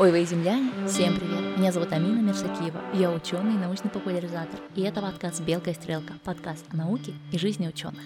Ой, 0.00 0.12
вы 0.12 0.24
земляне, 0.24 0.70
всем 0.88 1.14
привет! 1.14 1.58
Меня 1.58 1.72
зовут 1.72 1.92
Амина 1.92 2.20
Мерсакиева, 2.20 2.80
я 2.94 3.10
ученый 3.10 3.52
и 3.52 3.58
научный 3.58 3.90
популяризатор, 3.90 4.58
и 4.74 4.80
это 4.80 5.02
подкаст 5.02 5.42
«Белка 5.42 5.72
и 5.72 5.74
стрелка», 5.74 6.14
подкаст 6.24 6.64
о 6.72 6.76
науке 6.76 7.12
и 7.32 7.38
жизни 7.38 7.68
ученых. 7.68 8.00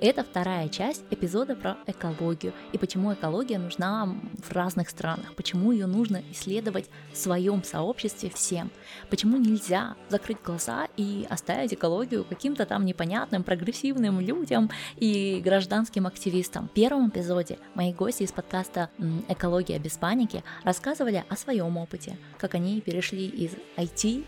Это 0.00 0.22
вторая 0.22 0.68
часть 0.68 1.04
эпизода 1.10 1.56
про 1.56 1.76
экологию 1.86 2.52
и 2.72 2.78
почему 2.78 3.12
экология 3.12 3.58
нужна 3.58 4.14
в 4.42 4.52
разных 4.52 4.90
странах, 4.90 5.34
почему 5.34 5.72
ее 5.72 5.86
нужно 5.86 6.22
исследовать 6.32 6.90
в 7.12 7.16
своем 7.16 7.64
сообществе 7.64 8.30
всем, 8.30 8.70
почему 9.10 9.38
нельзя 9.38 9.96
закрыть 10.08 10.42
глаза 10.42 10.88
и 10.96 11.26
оставить 11.30 11.74
экологию 11.74 12.24
каким-то 12.24 12.66
там 12.66 12.84
непонятным 12.84 13.42
прогрессивным 13.42 14.20
людям 14.20 14.70
и 14.96 15.40
гражданским 15.44 16.06
активистам. 16.06 16.68
В 16.68 16.72
первом 16.72 17.08
эпизоде 17.08 17.58
мои 17.74 17.92
гости 17.92 18.22
из 18.22 18.32
подкаста 18.32 18.90
«Экология 19.28 19.78
без 19.78 19.96
паники» 19.96 20.42
рассказывали 20.62 21.24
о 21.28 21.36
своем 21.36 21.76
опыте, 21.76 22.16
как 22.38 22.54
они 22.54 22.80
перешли 22.80 23.26
из 23.26 23.52
IT 23.76 24.24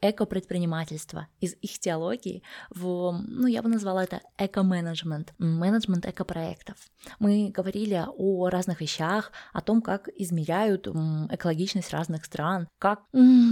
эко-предпринимательства, 0.00 1.28
из 1.40 1.54
их 1.60 1.78
теологии 1.78 2.42
в, 2.70 3.20
ну, 3.26 3.46
я 3.46 3.62
бы 3.62 3.68
назвала 3.68 4.04
это 4.04 4.20
эко-менеджмент, 4.38 5.34
менеджмент 5.38 6.06
эко-проектов. 6.06 6.76
Мы 7.18 7.50
говорили 7.50 8.04
о 8.16 8.48
разных 8.48 8.80
вещах, 8.80 9.32
о 9.52 9.60
том, 9.60 9.82
как 9.82 10.08
измеряют 10.16 10.86
экологичность 10.86 11.90
разных 11.92 12.24
стран, 12.24 12.68
как, 12.78 13.02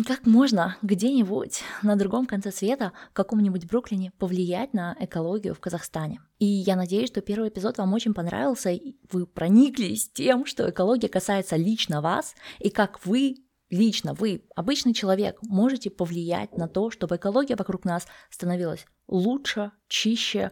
как 0.07 0.27
можно 0.27 0.77
где-нибудь 0.83 1.63
на 1.83 1.97
другом 1.97 2.27
конце 2.27 2.53
света, 2.53 2.93
в 3.11 3.15
каком-нибудь 3.15 3.67
Бруклине, 3.67 4.13
повлиять 4.19 4.75
на 4.75 4.97
экологию 5.01 5.55
в 5.55 5.61
Казахстане. 5.61 6.21
И 6.39 6.45
я 6.45 6.77
надеюсь, 6.77 7.09
что 7.09 7.23
первый 7.23 7.49
эпизод 7.49 7.79
вам 7.79 7.95
очень 7.95 8.13
понравился, 8.13 8.71
и 8.71 8.97
вы 9.11 9.27
прониклись 9.27 10.11
тем, 10.11 10.45
что 10.45 10.69
экология 10.69 11.09
касается 11.09 11.57
лично 11.57 12.03
вас, 12.03 12.35
и 12.59 12.69
как 12.69 13.05
вы 13.07 13.37
лично 13.71 14.15
вы, 14.15 14.45
обычный 14.55 14.95
человек, 14.95 15.39
можете 15.43 15.91
повлиять 15.91 16.57
на 16.57 16.69
то, 16.69 16.91
чтобы 16.91 17.17
экология 17.17 17.57
вокруг 17.57 17.85
нас 17.85 18.07
становилась 18.31 18.87
лучше, 19.09 19.73
чище, 19.89 20.51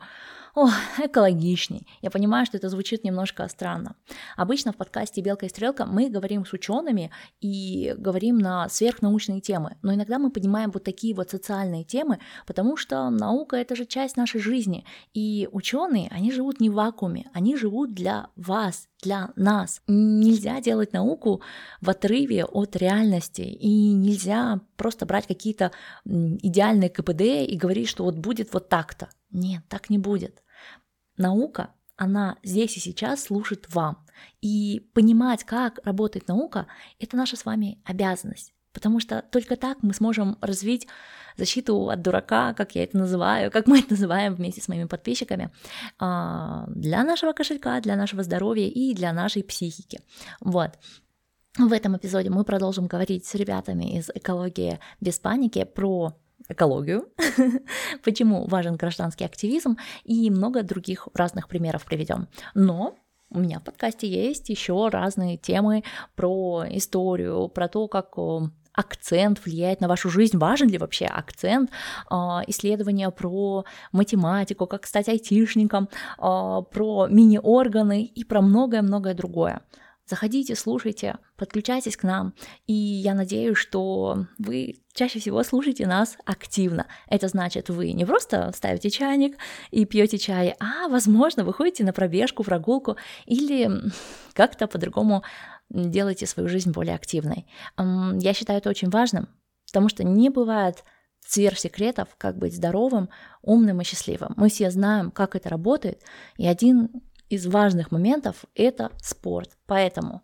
о, 0.55 0.69
экологичней. 0.99 1.87
Я 2.01 2.11
понимаю, 2.11 2.47
что 2.47 2.57
это 2.57 2.69
звучит 2.69 3.03
немножко 3.03 3.47
странно. 3.49 3.97
Обычно 4.37 4.73
в 4.73 4.77
подкасте 4.77 5.21
«Белка 5.21 5.47
и 5.47 5.49
стрелка» 5.49 5.85
мы 5.85 6.09
говорим 6.09 6.47
с 6.47 6.53
учеными 6.53 7.11
и 7.41 7.93
говорим 7.99 8.39
на 8.39 8.69
сверхнаучные 8.69 9.41
темы, 9.41 9.77
но 9.83 9.93
иногда 9.93 10.21
мы 10.21 10.31
поднимаем 10.31 10.71
вот 10.71 10.85
такие 10.85 11.13
вот 11.15 11.31
социальные 11.31 11.83
темы, 11.83 12.21
потому 12.47 12.77
что 12.77 13.11
наука— 13.11 13.57
это 13.59 13.75
же 13.75 13.85
часть 13.85 14.17
нашей 14.17 14.41
жизни, 14.41 14.85
и 15.13 15.49
ученые, 15.51 16.09
они 16.13 16.31
живут 16.31 16.61
не 16.61 16.71
в 16.71 16.75
вакууме, 16.75 17.29
они 17.33 17.57
живут 17.57 17.93
для 17.93 18.29
вас, 18.37 18.89
для 19.03 19.31
нас. 19.35 19.83
Нельзя 19.89 20.61
делать 20.61 20.93
науку 20.93 21.43
в 21.81 21.91
отрыве 21.91 22.45
от 22.45 22.77
реальности, 22.77 23.43
и 23.43 23.93
нельзя 23.93 24.61
просто 24.77 25.05
брать 25.05 25.27
какие-то 25.27 25.73
идеальные 26.05 26.91
КПД 26.91 27.23
и 27.23 27.57
говорить, 27.57 27.89
что 27.89 28.05
вот 28.05 28.17
будет 28.17 28.53
вот 28.53 28.69
так-то. 28.69 29.09
Нет, 29.33 29.65
так 29.69 29.91
не 29.91 29.99
будет. 29.99 30.44
Наука, 31.17 31.71
она 31.97 32.37
здесь 32.43 32.77
и 32.77 32.81
сейчас 32.81 33.25
служит 33.25 33.73
вам. 33.75 34.05
И 34.41 34.89
понимать, 34.95 35.45
как 35.45 35.79
работает 35.85 36.29
наука, 36.29 36.67
это 36.99 37.17
наша 37.17 37.37
с 37.37 37.45
вами 37.45 37.81
обязанность. 37.85 38.53
Потому 38.73 38.99
что 38.99 39.23
только 39.23 39.57
так 39.57 39.79
мы 39.83 39.95
сможем 39.95 40.37
развить 40.41 40.89
защиту 41.37 41.89
от 41.91 42.03
дурака, 42.03 42.55
как 42.55 42.75
я 42.75 42.83
это 42.83 42.99
называю, 42.99 43.51
как 43.51 43.67
мы 43.67 43.79
это 43.79 43.93
называем 43.93 44.35
вместе 44.35 44.61
с 44.61 44.69
моими 44.69 44.85
подписчиками, 44.85 45.51
а, 45.99 46.67
для 46.69 47.05
нашего 47.05 47.33
кошелька, 47.33 47.81
для 47.81 47.97
нашего 47.97 48.23
здоровья 48.25 48.67
и 48.67 48.93
для 48.95 49.13
нашей 49.13 49.45
психики. 49.45 50.01
Вот. 50.41 50.73
В 51.57 51.73
этом 51.73 51.97
эпизоде 51.97 52.31
мы 52.31 52.43
продолжим 52.43 52.89
говорить 52.89 53.27
с 53.27 53.35
ребятами 53.37 53.97
из 53.97 54.11
экологии 54.13 54.81
без 55.01 55.21
паники 55.21 55.63
про 55.63 56.17
экологию, 56.49 57.09
почему 58.05 58.47
важен 58.47 58.77
гражданский 58.77 59.25
активизм 59.25 59.77
и 60.05 60.31
много 60.31 60.63
других 60.63 61.09
разных 61.15 61.49
примеров 61.49 61.85
приведем. 61.85 62.29
Но 62.55 62.95
у 63.31 63.39
меня 63.39 63.61
в 63.61 63.65
подкасте 63.65 64.07
есть 64.09 64.49
еще 64.49 64.89
разные 64.89 65.37
темы 65.37 65.83
про 66.15 66.65
историю, 66.69 67.49
про 67.49 67.69
то, 67.69 67.89
как 67.89 68.17
акцент 68.75 69.45
влияет 69.45 69.81
на 69.81 69.89
вашу 69.89 70.11
жизнь, 70.11 70.37
важен 70.37 70.69
ли 70.69 70.79
вообще 70.79 71.07
акцент, 71.07 71.71
а, 72.11 72.43
исследования 72.49 73.11
про 73.11 73.65
математику, 73.93 74.67
как 74.67 74.87
стать 74.87 75.09
айтишником, 75.09 75.89
а, 76.19 76.63
про 76.63 77.07
мини-органы 77.07 78.05
и 78.05 78.25
про 78.25 78.43
многое-многое 78.43 79.15
другое. 79.15 79.63
Заходите, 80.07 80.55
слушайте, 80.55 81.17
подключайтесь 81.37 81.97
к 81.97 82.03
нам, 82.03 82.35
и 82.67 82.75
я 82.75 83.15
надеюсь, 83.15 83.57
что 83.57 84.27
вы 84.39 84.83
чаще 84.93 85.19
всего 85.19 85.43
слушаете 85.43 85.87
нас 85.87 86.19
активно. 86.27 86.87
Это 87.09 87.29
значит, 87.29 87.71
вы 87.71 87.93
не 87.93 88.05
просто 88.05 88.53
ставите 88.55 88.91
чайник 88.91 89.39
и 89.71 89.87
пьете 89.87 90.19
чай, 90.19 90.57
а, 90.61 90.89
возможно, 90.89 91.43
вы 91.43 91.55
ходите 91.55 91.85
на 91.85 91.95
пробежку, 91.95 92.45
прогулку 92.45 92.97
или 93.25 93.71
как-то 94.35 94.67
по-другому 94.67 95.25
делаете 95.71 96.27
свою 96.27 96.51
жизнь 96.51 96.71
более 96.71 96.97
активной. 96.97 97.47
Я 97.79 98.35
считаю 98.35 98.59
это 98.59 98.69
очень 98.69 98.91
важным, 98.91 99.29
потому 99.67 99.89
что 99.89 100.05
не 100.05 100.29
бывает 100.29 100.85
сверхсекретов, 101.27 102.09
как 102.19 102.37
быть 102.37 102.55
здоровым, 102.55 103.09
умным 103.41 103.81
и 103.81 103.85
счастливым. 103.85 104.35
Мы 104.37 104.51
все 104.51 104.71
знаем, 104.71 105.11
как 105.11 105.35
это 105.35 105.49
работает, 105.49 106.03
и 106.37 106.47
один 106.47 106.91
из 107.29 107.47
важных 107.47 107.91
моментов– 107.91 108.45
это 108.55 108.93
спорт. 109.01 109.57
Поэтому 109.67 110.23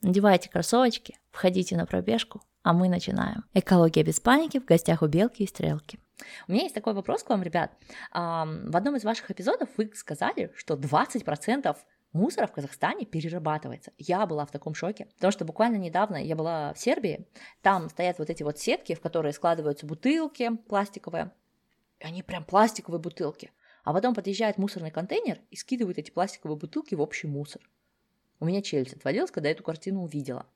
надевайте 0.00 0.48
кроссовочки, 0.50 1.18
входите 1.30 1.76
на 1.76 1.86
пробежку, 1.86 2.42
а 2.62 2.72
мы 2.72 2.88
начинаем. 2.88 3.44
Экология 3.54 4.02
без 4.02 4.20
паники 4.20 4.58
в 4.58 4.64
гостях 4.64 5.02
у 5.02 5.06
Белки 5.06 5.42
и 5.42 5.46
Стрелки. 5.46 5.98
У 6.46 6.52
меня 6.52 6.62
есть 6.62 6.74
такой 6.74 6.94
вопрос 6.94 7.22
к 7.24 7.30
вам, 7.30 7.42
ребят. 7.42 7.72
В 8.12 8.76
одном 8.76 8.96
из 8.96 9.04
ваших 9.04 9.30
эпизодов 9.30 9.68
вы 9.76 9.90
сказали, 9.94 10.52
что 10.56 10.74
20% 10.74 11.76
мусора 12.12 12.46
в 12.46 12.52
Казахстане 12.52 13.06
перерабатывается. 13.06 13.90
Я 13.96 14.26
была 14.26 14.44
в 14.44 14.50
таком 14.50 14.74
шоке, 14.74 15.06
потому 15.16 15.32
что 15.32 15.44
буквально 15.44 15.76
недавно 15.76 16.16
я 16.16 16.36
была 16.36 16.74
в 16.74 16.78
Сербии, 16.78 17.26
там 17.62 17.88
стоят 17.88 18.18
вот 18.18 18.28
эти 18.30 18.42
вот 18.42 18.58
сетки, 18.58 18.94
в 18.94 19.00
которые 19.00 19.32
складываются 19.32 19.86
бутылки 19.86 20.50
пластиковые, 20.68 21.32
они 22.00 22.22
прям 22.22 22.44
пластиковые 22.44 23.00
бутылки. 23.00 23.50
А 23.84 23.92
потом 23.92 24.14
подъезжает 24.14 24.58
мусорный 24.58 24.90
контейнер 24.90 25.40
и 25.50 25.56
скидывает 25.56 25.98
эти 25.98 26.10
пластиковые 26.10 26.56
бутылки 26.56 26.94
в 26.94 27.00
общий 27.00 27.26
мусор. 27.26 27.62
У 28.38 28.44
меня 28.44 28.62
челюсть 28.62 28.94
отвалилась, 28.94 29.30
когда 29.30 29.50
эту 29.50 29.62
картину 29.62 30.02
увидела. 30.02 30.46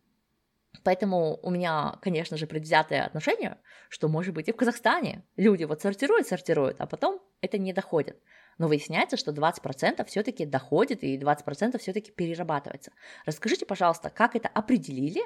Поэтому 0.85 1.39
у 1.43 1.51
меня, 1.51 1.99
конечно 2.03 2.37
же, 2.37 2.47
предвзятое 2.47 3.05
отношение, 3.05 3.59
что, 3.89 4.09
может 4.09 4.35
быть, 4.35 4.49
и 4.49 4.53
в 4.53 4.57
Казахстане 4.57 5.25
люди 5.37 5.65
вот 5.65 5.81
сортируют, 5.81 6.27
сортируют, 6.27 6.81
а 6.81 6.87
потом 6.87 7.21
это 7.41 7.59
не 7.59 7.73
доходит. 7.73 8.21
Но 8.59 8.69
выясняется, 8.69 9.17
что 9.17 9.33
20% 9.33 10.05
все-таки 10.07 10.47
доходит 10.47 11.03
и 11.03 11.19
20% 11.19 11.79
все-таки 11.79 12.11
перерабатывается. 12.11 12.93
Расскажите, 13.25 13.67
пожалуйста, 13.67 14.11
как 14.11 14.37
это 14.37 14.49
определили 14.49 15.23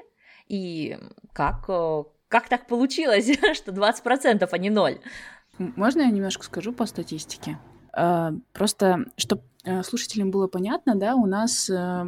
и 0.49 0.99
как, 1.33 1.65
э, 1.69 2.05
как 2.29 2.49
так 2.49 2.67
получилось, 2.67 3.27
что 3.55 3.73
20%, 3.73 4.49
а 4.51 4.59
не 4.59 4.71
ноль? 4.71 5.01
Можно 5.59 6.03
я 6.03 6.11
немножко 6.11 6.45
скажу 6.45 6.73
по 6.73 6.87
статистике? 6.87 7.59
А, 7.93 8.33
просто, 8.53 9.07
чтобы 9.17 9.43
э, 9.65 9.83
слушателям 9.83 10.31
было 10.31 10.47
понятно, 10.47 10.95
да, 10.95 11.15
у 11.15 11.27
нас 11.27 11.69
э, 11.71 12.05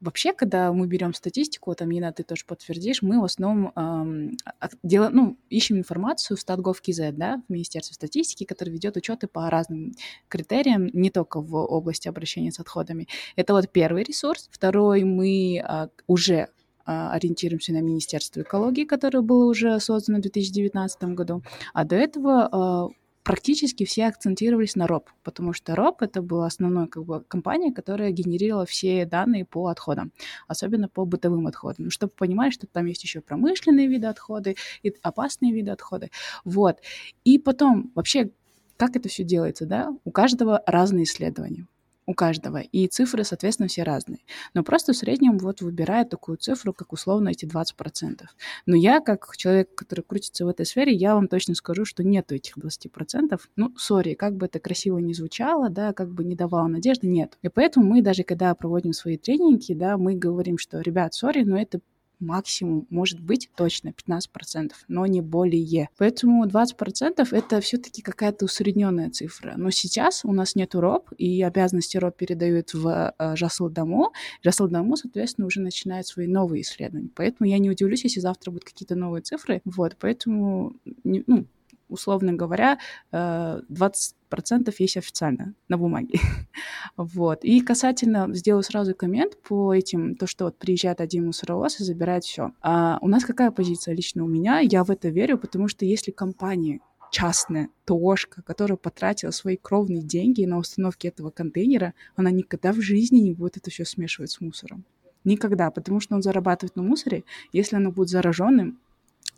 вообще, 0.00 0.32
когда 0.32 0.72
мы 0.72 0.86
берем 0.86 1.14
статистику, 1.14 1.70
вот, 1.70 1.82
Амина, 1.82 2.12
ты 2.12 2.22
тоже 2.22 2.44
подтвердишь, 2.46 3.02
мы 3.02 3.20
в 3.20 3.24
основном 3.24 3.72
эм, 3.74 4.36
дел, 4.82 5.08
ну, 5.10 5.36
ищем 5.48 5.78
информацию 5.78 6.36
в 6.36 6.40
StatGov.kz, 6.40 7.12
да, 7.12 7.42
в 7.48 7.52
Министерстве 7.52 7.94
статистики, 7.94 8.44
который 8.44 8.70
ведет 8.70 8.96
учеты 8.96 9.26
по 9.26 9.48
разным 9.50 9.92
критериям, 10.28 10.88
не 10.92 11.10
только 11.10 11.40
в 11.40 11.54
области 11.54 12.08
обращения 12.08 12.52
с 12.52 12.60
отходами. 12.60 13.08
Это 13.36 13.54
вот 13.54 13.70
первый 13.70 14.04
ресурс. 14.04 14.48
Второй, 14.52 15.04
мы 15.04 15.58
э, 15.58 15.88
уже 16.06 16.48
ориентируемся 16.86 17.72
на 17.72 17.80
Министерство 17.80 18.42
экологии, 18.42 18.84
которое 18.84 19.22
было 19.22 19.46
уже 19.46 19.80
создано 19.80 20.18
в 20.18 20.20
2019 20.20 21.02
году. 21.14 21.42
А 21.72 21.84
до 21.84 21.96
этого 21.96 22.92
практически 23.24 23.84
все 23.84 24.06
акцентировались 24.06 24.76
на 24.76 24.86
РОП, 24.86 25.08
потому 25.24 25.52
что 25.52 25.74
РОП 25.74 26.02
это 26.02 26.22
была 26.22 26.46
основной 26.46 26.88
как 26.88 27.04
бы, 27.04 27.24
компания, 27.24 27.72
которая 27.72 28.10
генерировала 28.10 28.66
все 28.66 29.06
данные 29.06 29.46
по 29.46 29.68
отходам, 29.68 30.12
особенно 30.46 30.88
по 30.88 31.04
бытовым 31.06 31.46
отходам. 31.46 31.86
Ну, 31.86 31.90
чтобы 31.90 32.12
понимать, 32.16 32.52
что 32.52 32.66
там 32.66 32.86
есть 32.86 33.02
еще 33.02 33.22
промышленные 33.22 33.88
виды 33.88 34.06
отходы 34.06 34.56
и 34.82 34.94
опасные 35.02 35.52
виды 35.52 35.70
отходы. 35.70 36.10
Вот. 36.44 36.80
И 37.24 37.38
потом 37.38 37.90
вообще 37.94 38.30
как 38.76 38.96
это 38.96 39.08
все 39.08 39.24
делается, 39.24 39.66
да? 39.66 39.96
У 40.04 40.10
каждого 40.10 40.62
разные 40.66 41.04
исследования 41.04 41.66
у 42.06 42.14
каждого, 42.14 42.58
и 42.58 42.86
цифры, 42.86 43.24
соответственно, 43.24 43.68
все 43.68 43.82
разные. 43.82 44.20
Но 44.52 44.62
просто 44.62 44.92
в 44.92 44.96
среднем 44.96 45.38
вот 45.38 45.62
выбирает 45.62 46.10
такую 46.10 46.36
цифру, 46.38 46.72
как 46.72 46.92
условно 46.92 47.30
эти 47.30 47.46
20%. 47.46 48.22
Но 48.66 48.76
я, 48.76 49.00
как 49.00 49.36
человек, 49.36 49.74
который 49.74 50.02
крутится 50.02 50.44
в 50.44 50.48
этой 50.48 50.66
сфере, 50.66 50.92
я 50.92 51.14
вам 51.14 51.28
точно 51.28 51.54
скажу, 51.54 51.84
что 51.84 52.04
нету 52.04 52.34
этих 52.34 52.58
20%. 52.58 53.40
Ну, 53.56 53.72
сори, 53.76 54.14
как 54.14 54.36
бы 54.36 54.46
это 54.46 54.58
красиво 54.60 54.98
не 54.98 55.14
звучало, 55.14 55.70
да, 55.70 55.92
как 55.92 56.10
бы 56.10 56.24
не 56.24 56.34
давало 56.34 56.68
надежды, 56.68 57.06
нет. 57.06 57.38
И 57.42 57.48
поэтому 57.48 57.86
мы 57.86 58.02
даже, 58.02 58.22
когда 58.22 58.54
проводим 58.54 58.92
свои 58.92 59.16
тренинги, 59.16 59.72
да, 59.72 59.96
мы 59.96 60.14
говорим, 60.14 60.58
что, 60.58 60.80
ребят, 60.80 61.14
сори, 61.14 61.42
но 61.42 61.58
это 61.58 61.80
максимум 62.26 62.86
может 62.90 63.20
быть 63.20 63.50
точно 63.56 63.88
15%, 63.88 64.72
но 64.88 65.06
не 65.06 65.20
более. 65.20 65.88
Поэтому 65.98 66.46
20% 66.46 67.26
это 67.30 67.60
все-таки 67.60 68.02
какая-то 68.02 68.44
усредненная 68.44 69.10
цифра. 69.10 69.54
Но 69.56 69.70
сейчас 69.70 70.24
у 70.24 70.32
нас 70.32 70.54
нет 70.54 70.74
РОП, 70.74 71.10
и 71.18 71.42
обязанности 71.42 71.96
РОП 71.96 72.16
передают 72.16 72.74
в 72.74 73.14
э, 73.18 73.36
Жасылдаму. 73.36 74.12
Жасылдаму, 74.42 74.96
соответственно, 74.96 75.46
уже 75.46 75.60
начинает 75.60 76.06
свои 76.06 76.26
новые 76.26 76.62
исследования. 76.62 77.10
Поэтому 77.14 77.48
я 77.48 77.58
не 77.58 77.70
удивлюсь, 77.70 78.04
если 78.04 78.20
завтра 78.20 78.50
будут 78.50 78.64
какие-то 78.64 78.94
новые 78.94 79.22
цифры. 79.22 79.60
Вот, 79.64 79.96
поэтому 79.98 80.76
ну, 81.04 81.46
условно 81.88 82.32
говоря, 82.32 82.78
20% 83.12 84.14
э, 84.40 84.72
есть 84.78 84.96
официально 84.96 85.54
на 85.68 85.78
бумаге. 85.78 86.18
вот. 86.96 87.44
И 87.44 87.60
касательно, 87.60 88.32
сделаю 88.34 88.62
сразу 88.62 88.94
коммент 88.94 89.36
по 89.42 89.74
этим, 89.74 90.14
то, 90.16 90.26
что 90.26 90.46
вот 90.46 90.58
приезжает 90.58 91.00
один 91.00 91.26
мусоровоз 91.26 91.80
и 91.80 91.84
забирает 91.84 92.24
все. 92.24 92.52
А 92.62 92.98
у 93.00 93.08
нас 93.08 93.24
какая 93.24 93.50
позиция 93.50 93.94
лично 93.94 94.24
у 94.24 94.28
меня? 94.28 94.60
Я 94.60 94.84
в 94.84 94.90
это 94.90 95.08
верю, 95.08 95.38
потому 95.38 95.68
что 95.68 95.84
если 95.84 96.10
компания 96.10 96.80
частная 97.10 97.68
ТОшка, 97.84 98.42
которая 98.42 98.76
потратила 98.76 99.30
свои 99.30 99.56
кровные 99.56 100.02
деньги 100.02 100.44
на 100.44 100.58
установки 100.58 101.06
этого 101.06 101.30
контейнера, 101.30 101.94
она 102.16 102.32
никогда 102.32 102.72
в 102.72 102.80
жизни 102.80 103.18
не 103.18 103.32
будет 103.32 103.56
это 103.56 103.70
все 103.70 103.84
смешивать 103.84 104.32
с 104.32 104.40
мусором. 104.40 104.84
Никогда, 105.22 105.70
потому 105.70 106.00
что 106.00 106.16
он 106.16 106.22
зарабатывает 106.22 106.76
на 106.76 106.82
мусоре. 106.82 107.22
Если 107.52 107.76
оно 107.76 107.92
будет 107.92 108.08
зараженным, 108.08 108.78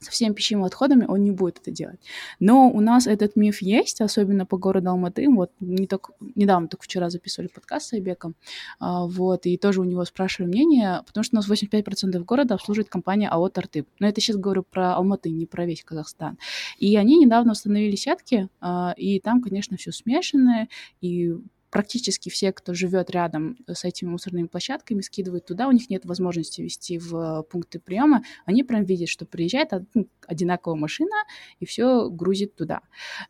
со 0.01 0.11
всеми 0.11 0.35
пищевыми 0.35 0.67
отходами 0.67 1.05
он 1.07 1.23
не 1.23 1.31
будет 1.31 1.59
это 1.61 1.71
делать. 1.71 2.01
Но 2.41 2.71
у 2.71 2.81
нас 2.81 3.07
этот 3.07 3.37
миф 3.37 3.63
есть, 3.63 4.01
особенно 4.01 4.47
по 4.47 4.59
городу 4.59 4.91
Алматы. 4.91 5.29
Вот 5.29 5.51
не 5.61 5.87
так, 5.87 6.11
недавно, 6.35 6.69
только 6.69 6.85
вчера 6.85 7.11
записывали 7.11 7.49
подкаст 7.49 7.89
с 7.89 7.93
Айбеком, 7.95 8.35
а, 8.79 9.07
вот, 9.07 9.47
и 9.47 9.57
тоже 9.57 9.81
у 9.81 9.85
него 9.85 10.05
спрашивали 10.05 10.49
мнение, 10.49 11.03
потому 11.07 11.25
что 11.25 11.37
у 11.37 11.39
нас 11.39 11.49
85% 11.49 12.25
города 12.25 12.55
обслуживает 12.55 12.89
компания 12.89 13.29
АО 13.29 13.49
«Тартып». 13.49 13.89
Но 13.99 14.09
это 14.09 14.21
сейчас 14.21 14.37
говорю 14.37 14.63
про 14.63 14.95
Алматы, 14.95 15.31
не 15.31 15.47
про 15.47 15.67
весь 15.67 15.85
Казахстан. 15.85 16.39
И 16.79 16.97
они 16.97 17.19
недавно 17.19 17.53
установили 17.53 17.97
сетки, 17.97 18.49
а, 18.61 18.95
и 18.97 19.21
там, 19.21 19.43
конечно, 19.43 19.77
все 19.77 19.93
смешанное, 19.93 20.69
и 21.01 21.35
практически 21.77 22.31
все, 22.31 22.53
кто 22.53 22.73
живет 22.73 23.11
рядом 23.11 23.59
с 23.71 23.85
этими 23.85 24.09
мусорными 24.09 24.47
площадками, 24.47 25.03
скидывают 25.03 25.45
туда, 25.45 25.69
у 25.69 25.73
них 25.73 25.91
нет 25.91 26.07
возможности 26.07 26.63
вести 26.63 26.97
в 26.97 27.43
пункты 27.51 27.81
приема, 27.81 28.23
они 28.47 28.63
прям 28.63 28.85
видят, 28.85 29.11
что 29.11 29.27
приезжает 29.27 29.73
ну, 29.93 30.09
одинаковая 30.27 30.79
машина 30.79 31.15
и 31.61 31.67
все 31.67 32.09
грузит 32.09 32.57
туда. 32.57 32.81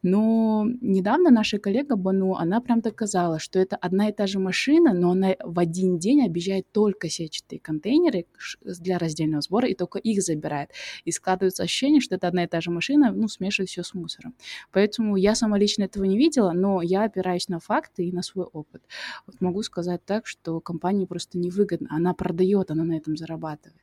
Но 0.02 0.64
недавно 0.81 1.31
наша 1.31 1.58
коллега 1.58 1.96
Бану, 1.96 2.37
она 2.37 2.60
прям 2.60 2.82
доказала, 2.82 3.40
что 3.40 3.58
это 3.58 3.75
одна 3.75 4.10
и 4.10 4.12
та 4.12 4.28
же 4.28 4.38
машина, 4.38 4.92
но 4.92 5.10
она 5.10 5.34
в 5.42 5.58
один 5.58 5.99
день 5.99 6.25
объезжает 6.25 6.70
только 6.70 7.08
сетчатые 7.08 7.58
контейнеры 7.58 8.26
для 8.62 8.99
раздельного 8.99 9.40
сбора 9.40 9.66
и 9.66 9.75
только 9.75 9.99
их 9.99 10.22
забирает. 10.22 10.70
И 11.04 11.10
складывается 11.10 11.64
ощущение, 11.64 12.00
что 12.00 12.14
это 12.14 12.28
одна 12.28 12.44
и 12.44 12.46
та 12.46 12.60
же 12.60 12.70
машина, 12.70 13.10
ну, 13.10 13.26
смешивает 13.26 13.70
все 13.70 13.82
с 13.82 13.92
мусором. 13.92 14.37
Поэтому 14.70 15.16
я 15.16 15.34
сама 15.34 15.58
лично 15.58 15.82
этого 15.82 16.04
не 16.04 16.16
видела, 16.16 16.52
но 16.52 16.81
я 16.81 17.02
опираюсь 17.02 17.49
на 17.49 17.58
факты 17.58 18.04
и 18.04 18.12
на 18.12 18.22
свой 18.22 18.36
свой 18.37 18.47
опыт. 18.53 18.83
Вот 19.27 19.41
могу 19.41 19.62
сказать 19.62 20.05
так, 20.05 20.27
что 20.27 20.61
компании 20.61 21.06
просто 21.06 21.38
невыгодно. 21.38 21.88
Она 21.91 22.12
продает, 22.15 22.71
она 22.71 22.85
на 22.85 22.97
этом 22.97 23.17
зарабатывает. 23.17 23.81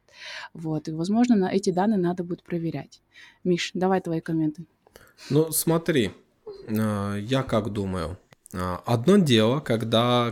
Вот. 0.54 0.88
И, 0.88 0.92
возможно, 0.92 1.36
на 1.36 1.52
эти 1.52 1.72
данные 1.72 1.98
надо 1.98 2.24
будет 2.24 2.44
проверять. 2.44 3.02
Миш, 3.44 3.72
давай 3.74 4.02
твои 4.02 4.22
комменты. 4.22 4.66
Ну, 5.30 5.52
смотри, 5.52 6.12
э, 6.68 7.18
я 7.22 7.44
как 7.44 7.70
думаю. 7.74 8.18
Э, 8.54 8.78
одно 8.86 9.18
дело, 9.18 9.60
когда 9.60 10.32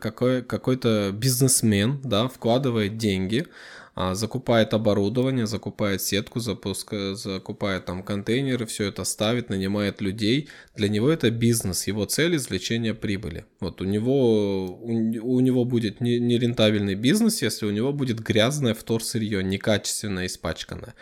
какой, 0.00 0.42
какой-то 0.42 1.10
бизнесмен 1.12 2.00
да, 2.02 2.28
вкладывает 2.28 2.96
деньги, 2.96 3.44
а, 3.44 3.87
закупает 4.12 4.74
оборудование, 4.74 5.46
закупает 5.46 6.02
сетку, 6.02 6.38
запуска, 6.40 7.14
закупает 7.14 7.84
там 7.84 8.02
контейнеры, 8.02 8.64
все 8.66 8.84
это 8.84 9.04
ставит, 9.04 9.50
нанимает 9.50 10.00
людей. 10.00 10.48
Для 10.76 10.88
него 10.88 11.10
это 11.10 11.30
бизнес, 11.30 11.88
его 11.88 12.04
цель 12.04 12.36
извлечение 12.36 12.94
прибыли. 12.94 13.44
Вот 13.60 13.80
у 13.80 13.84
него, 13.84 14.66
у, 14.66 14.90
у 14.90 15.40
него 15.40 15.64
будет 15.64 16.00
нерентабельный 16.00 16.94
не 16.94 17.00
бизнес, 17.00 17.42
если 17.42 17.66
у 17.66 17.70
него 17.70 17.92
будет 17.92 18.20
грязное 18.20 18.74
вторсырье, 18.74 19.42
некачественное, 19.42 20.26
испачканное. 20.26 20.94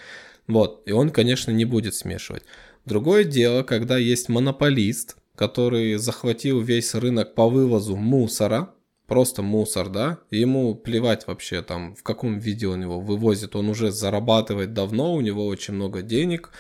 Вот, 0.47 0.83
и 0.87 0.93
он, 0.93 1.11
конечно, 1.11 1.51
не 1.51 1.65
будет 1.65 1.95
смешивать. 1.95 2.45
Другое 2.87 3.25
дело, 3.25 3.63
когда 3.63 3.99
есть 3.99 4.29
монополист, 4.29 5.17
который 5.35 5.97
захватил 5.97 6.61
весь 6.61 6.95
рынок 6.95 7.35
по 7.35 7.49
вывозу 7.49 7.97
мусора, 7.97 8.73
просто 9.07 9.43
мусор, 9.43 9.89
да, 9.89 10.19
ему 10.31 10.75
плевать 10.75 11.27
вообще 11.27 11.63
там, 11.63 11.95
в 11.95 12.03
каком 12.03 12.39
виде 12.39 12.67
он 12.67 12.83
его 12.83 13.01
вывозит, 13.01 13.57
он 13.57 13.69
уже 13.69 13.91
зарабатывает 13.91 14.73
давно, 14.73 15.15
у 15.15 15.21
него 15.21 15.47
очень 15.47 15.75
много 15.75 16.03
денег, 16.03 16.51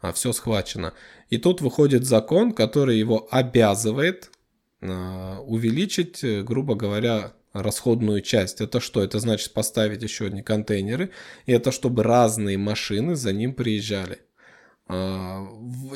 а 0.00 0.12
все 0.12 0.32
схвачено. 0.32 0.94
И 1.30 1.38
тут 1.38 1.60
выходит 1.60 2.04
закон, 2.04 2.52
который 2.52 2.98
его 2.98 3.28
обязывает 3.30 4.30
э, 4.80 5.36
увеличить, 5.46 6.22
э, 6.22 6.42
грубо 6.42 6.74
говоря, 6.74 7.32
расходную 7.52 8.20
часть. 8.20 8.60
Это 8.60 8.80
что? 8.80 9.02
Это 9.02 9.18
значит 9.18 9.52
поставить 9.52 10.02
еще 10.02 10.26
одни 10.26 10.42
контейнеры, 10.42 11.10
и 11.46 11.52
это 11.52 11.72
чтобы 11.72 12.02
разные 12.02 12.58
машины 12.58 13.16
за 13.16 13.32
ним 13.32 13.54
приезжали. 13.54 14.25
А, 14.88 15.44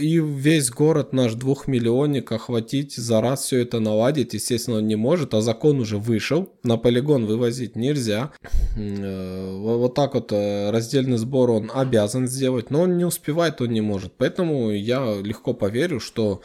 и 0.00 0.18
весь 0.18 0.70
город 0.70 1.12
наш 1.12 1.34
двухмиллионник 1.34 2.32
охватить, 2.32 2.96
за 2.96 3.20
раз 3.20 3.44
все 3.44 3.58
это 3.58 3.78
наладить, 3.78 4.34
естественно, 4.34 4.78
он 4.78 4.88
не 4.88 4.96
может, 4.96 5.32
а 5.32 5.40
закон 5.40 5.78
уже 5.78 5.96
вышел, 5.96 6.52
на 6.64 6.76
полигон 6.76 7.26
вывозить 7.26 7.76
нельзя. 7.76 8.32
Э, 8.76 9.56
вот 9.56 9.94
так 9.94 10.14
вот 10.14 10.32
э, 10.32 10.70
раздельный 10.70 11.18
сбор 11.18 11.50
он 11.50 11.70
обязан 11.72 12.26
сделать, 12.26 12.70
но 12.70 12.82
он 12.82 12.96
не 12.96 13.04
успевает, 13.04 13.60
он 13.60 13.68
не 13.70 13.80
может. 13.80 14.14
Поэтому 14.16 14.70
я 14.70 15.20
легко 15.20 15.54
поверю, 15.54 16.00
что 16.00 16.42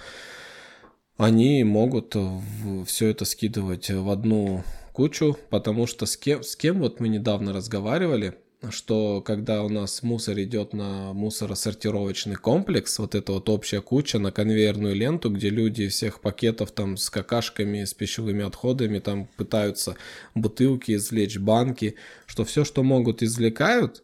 они 1.17 1.63
могут 1.63 2.15
все 2.85 3.07
это 3.07 3.25
скидывать 3.25 3.89
в 3.89 4.09
одну 4.09 4.63
кучу, 4.93 5.37
потому 5.49 5.87
что 5.87 6.05
с 6.05 6.15
кем, 6.15 6.43
с 6.43 6.55
кем 6.55 6.79
вот 6.79 6.99
мы 6.99 7.07
недавно 7.07 7.53
разговаривали, 7.53 8.35
что 8.71 9.21
когда 9.21 9.63
у 9.63 9.69
нас 9.69 10.03
мусор 10.03 10.39
идет 10.39 10.73
на 10.73 11.13
мусоросортировочный 11.13 12.35
комплекс, 12.35 12.99
вот 12.99 13.15
эта 13.15 13.33
вот 13.33 13.49
общая 13.49 13.81
куча 13.81 14.19
на 14.19 14.31
конвейерную 14.31 14.95
ленту, 14.95 15.29
где 15.29 15.49
люди 15.49 15.87
всех 15.87 16.21
пакетов 16.21 16.71
там 16.71 16.97
с 16.97 17.09
какашками, 17.09 17.83
с 17.83 17.93
пищевыми 17.93 18.43
отходами 18.43 18.99
там 18.99 19.27
пытаются 19.37 19.95
бутылки 20.33 20.95
извлечь, 20.95 21.37
банки, 21.37 21.95
что 22.25 22.45
все, 22.45 22.63
что 22.63 22.83
могут, 22.83 23.23
извлекают, 23.23 24.03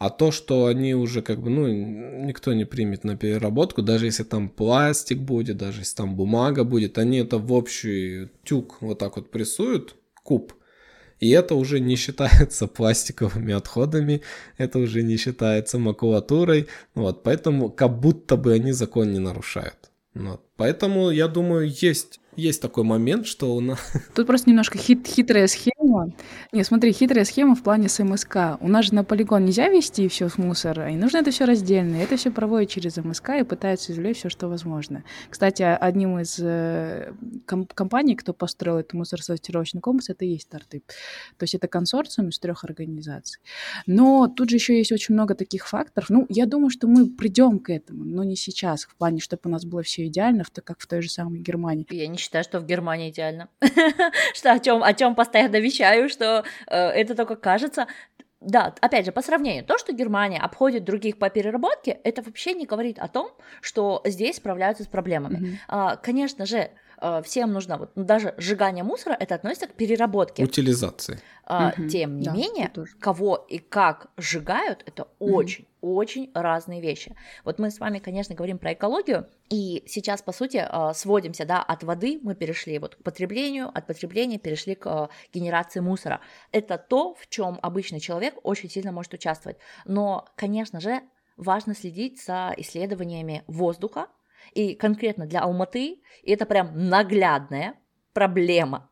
а 0.00 0.08
то, 0.08 0.30
что 0.30 0.64
они 0.64 0.94
уже 0.94 1.20
как 1.20 1.42
бы, 1.42 1.50
ну, 1.50 1.66
никто 1.68 2.54
не 2.54 2.64
примет 2.64 3.04
на 3.04 3.16
переработку, 3.16 3.82
даже 3.82 4.06
если 4.06 4.24
там 4.24 4.48
пластик 4.48 5.18
будет, 5.18 5.58
даже 5.58 5.80
если 5.82 5.96
там 5.96 6.16
бумага 6.16 6.64
будет, 6.64 6.96
они 6.96 7.18
это 7.18 7.36
в 7.36 7.52
общий 7.52 8.28
тюк 8.42 8.78
вот 8.80 8.98
так 8.98 9.16
вот 9.16 9.30
прессуют, 9.30 9.96
куб, 10.22 10.54
и 11.20 11.30
это 11.30 11.54
уже 11.54 11.80
не 11.80 11.96
считается 11.96 12.66
пластиковыми 12.76 13.52
отходами, 13.52 14.22
это 14.58 14.78
уже 14.78 15.02
не 15.02 15.16
считается 15.16 15.78
макулатурой. 15.78 16.66
Вот, 16.94 17.22
поэтому 17.22 17.70
как 17.70 18.00
будто 18.00 18.36
бы 18.36 18.52
они 18.52 18.72
закон 18.72 19.12
не 19.12 19.18
нарушают. 19.18 19.90
Вот. 20.14 20.42
Поэтому, 20.56 21.10
я 21.10 21.28
думаю, 21.28 21.70
есть 21.70 22.20
есть 22.36 22.62
такой 22.62 22.84
момент, 22.84 23.26
что 23.26 23.54
у 23.54 23.60
нас... 23.60 23.78
Тут 24.14 24.26
просто 24.26 24.48
немножко 24.48 24.78
хит, 24.78 25.06
хитрая 25.06 25.46
схема. 25.46 25.69
Не, 26.52 26.64
смотри, 26.64 26.92
хитрая 26.92 27.24
схема 27.24 27.54
в 27.54 27.62
плане 27.62 27.88
с 27.88 28.02
МСК. 28.02 28.58
У 28.60 28.68
нас 28.68 28.86
же 28.86 28.94
на 28.94 29.04
полигон 29.04 29.44
нельзя 29.44 29.68
вести 29.68 30.08
все 30.08 30.28
с 30.28 30.38
мусора, 30.38 30.90
и 30.90 30.96
нужно 30.96 31.18
это 31.18 31.30
все 31.30 31.44
раздельно. 31.44 31.96
Это 31.96 32.16
все 32.16 32.30
проводят 32.30 32.70
через 32.70 32.96
МСК 32.96 33.30
и 33.40 33.44
пытаются 33.44 33.92
извлечь 33.92 34.18
все, 34.18 34.28
что 34.28 34.48
возможно. 34.48 35.04
Кстати, 35.28 35.62
одним 35.62 36.18
из 36.18 36.38
э, 36.40 37.12
ком- 37.46 37.66
компаний, 37.66 38.14
кто 38.14 38.32
построил 38.32 38.78
этот 38.78 38.94
мусоросортировочный 38.94 39.80
комплекс, 39.80 40.10
это 40.10 40.24
и 40.24 40.28
есть 40.28 40.48
Тартып. 40.48 40.84
То 41.36 41.44
есть 41.44 41.54
это 41.54 41.68
консорциум 41.68 42.28
из 42.28 42.38
трех 42.38 42.64
организаций. 42.64 43.40
Но 43.86 44.28
тут 44.28 44.50
же 44.50 44.56
еще 44.56 44.76
есть 44.78 44.92
очень 44.92 45.14
много 45.14 45.34
таких 45.34 45.66
факторов. 45.66 46.10
Ну, 46.10 46.26
я 46.28 46.46
думаю, 46.46 46.70
что 46.70 46.86
мы 46.86 47.08
придем 47.08 47.58
к 47.58 47.70
этому, 47.70 48.04
но 48.04 48.24
не 48.24 48.36
сейчас, 48.36 48.84
в 48.84 48.94
плане, 48.96 49.20
чтобы 49.20 49.42
у 49.44 49.48
нас 49.48 49.64
было 49.64 49.82
все 49.82 50.06
идеально, 50.06 50.44
как 50.64 50.80
в 50.80 50.86
той 50.86 51.02
же 51.02 51.08
самой 51.08 51.40
Германии. 51.40 51.86
Я 51.90 52.06
не 52.06 52.16
считаю, 52.16 52.44
что 52.44 52.60
в 52.60 52.66
Германии 52.66 53.10
идеально. 53.10 53.48
что 54.34 54.52
о 54.52 54.58
чем, 54.58 54.82
о 54.82 54.94
чем 54.94 55.14
вещаю, 55.80 56.08
что 56.08 56.44
э, 56.66 56.76
это 56.76 57.14
только 57.14 57.36
кажется. 57.36 57.86
Да, 58.40 58.74
опять 58.80 59.04
же, 59.04 59.12
по 59.12 59.22
сравнению, 59.22 59.64
то, 59.64 59.76
что 59.78 59.92
Германия 59.92 60.38
обходит 60.38 60.84
других 60.84 61.18
по 61.18 61.28
переработке, 61.28 61.98
это 62.04 62.22
вообще 62.22 62.54
не 62.54 62.64
говорит 62.64 62.98
о 62.98 63.08
том, 63.08 63.30
что 63.60 64.00
здесь 64.06 64.36
справляются 64.36 64.84
с 64.84 64.86
проблемами. 64.86 65.36
Mm-hmm. 65.36 65.56
А, 65.68 65.96
конечно 65.96 66.46
же, 66.46 66.70
всем 67.24 67.52
нужно, 67.52 67.78
вот 67.78 67.90
ну, 67.94 68.04
даже 68.04 68.34
сжигание 68.38 68.84
мусора, 68.84 69.16
это 69.18 69.34
относится 69.34 69.66
к 69.66 69.74
переработке. 69.74 70.44
Утилизации. 70.44 71.18
Мгм. 71.48 71.88
Тем 71.88 72.18
не 72.18 72.26
Да, 72.26 72.32
менее, 72.32 72.70
кого 73.00 73.36
и 73.48 73.58
как 73.58 74.08
сжигают, 74.16 74.82
это 74.86 75.08
Мгм. 75.20 75.34
очень, 75.34 75.66
очень 75.80 76.30
разные 76.34 76.80
вещи. 76.80 77.16
Вот 77.44 77.58
мы 77.58 77.70
с 77.70 77.80
вами, 77.80 77.98
конечно, 77.98 78.34
говорим 78.34 78.58
про 78.58 78.72
экологию, 78.72 79.26
и 79.48 79.82
сейчас, 79.86 80.22
по 80.22 80.32
сути, 80.32 80.58
э, 80.58 80.94
сводимся, 80.94 81.44
да, 81.44 81.60
от 81.62 81.82
воды 81.82 82.20
мы 82.22 82.34
перешли 82.36 82.78
вот 82.78 82.94
к 82.94 83.02
потреблению, 83.02 83.68
от 83.74 83.86
потребления 83.86 84.38
перешли 84.38 84.74
к 84.76 84.86
э, 84.86 85.08
генерации 85.34 85.80
мусора. 85.80 86.20
Это 86.52 86.78
то, 86.78 87.14
в 87.14 87.28
чем 87.28 87.58
обычный 87.62 87.98
человек 88.00 88.34
очень 88.44 88.70
сильно 88.70 88.92
может 88.92 89.12
участвовать. 89.14 89.58
Но, 89.84 90.28
конечно 90.36 90.80
же, 90.80 91.00
важно 91.36 91.74
следить 91.74 92.22
за 92.22 92.54
исследованиями 92.58 93.42
воздуха, 93.48 94.06
и 94.52 94.74
конкретно 94.74 95.26
для 95.26 95.40
Алматы, 95.40 96.00
и 96.22 96.32
это 96.32 96.46
прям 96.46 96.88
наглядная 96.88 97.74
проблема. 98.12 98.90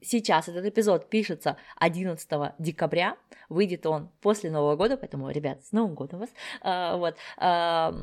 Сейчас 0.00 0.48
этот 0.48 0.66
эпизод 0.66 1.08
пишется 1.08 1.56
11 1.76 2.28
декабря, 2.58 3.16
выйдет 3.48 3.86
он 3.86 4.10
после 4.20 4.50
Нового 4.50 4.76
года, 4.76 4.96
поэтому, 4.96 5.30
ребят, 5.30 5.64
с 5.64 5.72
Новым 5.72 5.94
годом 5.94 6.20
вас. 6.20 6.30
А, 6.60 6.96
вот. 6.96 7.16
а, 7.36 7.94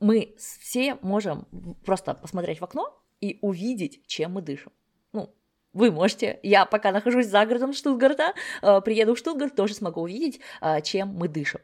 мы 0.00 0.34
все 0.38 0.96
можем 1.02 1.46
просто 1.84 2.14
посмотреть 2.14 2.60
в 2.60 2.64
окно 2.64 2.98
и 3.20 3.38
увидеть, 3.42 4.06
чем 4.06 4.32
мы 4.32 4.42
дышим. 4.42 4.72
Ну, 5.12 5.34
вы 5.72 5.90
можете. 5.90 6.40
Я 6.42 6.64
пока 6.64 6.92
нахожусь 6.92 7.26
за 7.26 7.44
городом 7.44 7.72
Штутгарта, 7.72 8.34
а, 8.62 8.80
приеду 8.80 9.14
в 9.14 9.18
Штутгарт, 9.18 9.54
тоже 9.54 9.74
смогу 9.74 10.02
увидеть, 10.02 10.40
а, 10.60 10.80
чем 10.80 11.08
мы 11.08 11.28
дышим. 11.28 11.60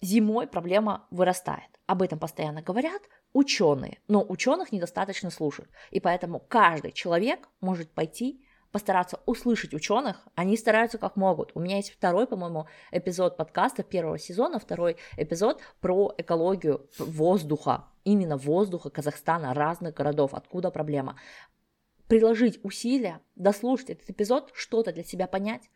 Зимой 0.00 0.46
проблема 0.46 1.06
вырастает. 1.10 1.68
Об 1.86 2.02
этом 2.02 2.18
постоянно 2.18 2.62
говорят 2.62 3.02
ученые, 3.32 3.98
но 4.06 4.24
ученых 4.26 4.72
недостаточно 4.72 5.30
слушают. 5.30 5.70
И 5.90 6.00
поэтому 6.00 6.38
каждый 6.38 6.92
человек 6.92 7.48
может 7.60 7.90
пойти 7.90 8.44
постараться 8.70 9.20
услышать 9.26 9.74
ученых, 9.74 10.28
они 10.34 10.56
стараются 10.56 10.98
как 10.98 11.16
могут. 11.16 11.52
У 11.54 11.60
меня 11.60 11.76
есть 11.76 11.90
второй, 11.90 12.26
по-моему, 12.26 12.66
эпизод 12.90 13.36
подкаста 13.36 13.82
первого 13.82 14.18
сезона, 14.18 14.58
второй 14.58 14.96
эпизод 15.16 15.60
про 15.80 16.14
экологию 16.18 16.88
воздуха, 16.98 17.86
именно 18.04 18.36
воздуха 18.36 18.90
Казахстана, 18.90 19.54
разных 19.54 19.94
городов, 19.94 20.34
откуда 20.34 20.70
проблема. 20.70 21.18
Приложить 22.08 22.60
усилия, 22.62 23.20
дослушать 23.36 23.90
этот 23.90 24.10
эпизод, 24.10 24.50
что-то 24.54 24.92
для 24.92 25.04
себя 25.04 25.26
понять, 25.26 25.70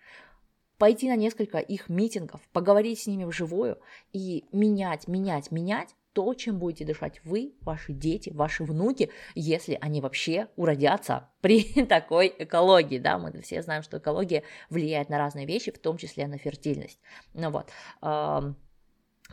пойти 0.83 1.09
на 1.09 1.15
несколько 1.15 1.59
их 1.59 1.89
митингов, 1.89 2.41
поговорить 2.53 2.99
с 2.99 3.07
ними 3.07 3.23
вживую 3.23 3.79
и 4.13 4.47
менять, 4.51 5.07
менять, 5.07 5.53
менять 5.53 5.95
то, 6.13 6.35
чем 6.35 6.59
будете 6.59 6.85
дышать 6.85 7.21
вы, 7.23 7.55
ваши 7.61 7.93
дети, 7.93 8.31
ваши 8.31 8.65
внуки, 8.65 9.09
если 9.37 9.79
они 9.81 10.01
вообще 10.01 10.49
уродятся 10.57 11.31
при 11.41 11.63
такой 11.87 12.35
экологии, 12.37 12.99
да, 12.99 13.17
мы 13.17 13.31
все 13.43 13.63
знаем, 13.63 13.85
что 13.85 13.99
экология 13.99 14.43
влияет 14.71 15.09
на 15.09 15.19
разные 15.19 15.47
вещи, 15.47 15.71
в 15.71 15.79
том 15.79 15.99
числе 15.99 16.27
на 16.27 16.37
фертильность, 16.37 16.99
ну 17.33 17.51
вот, 17.51 17.71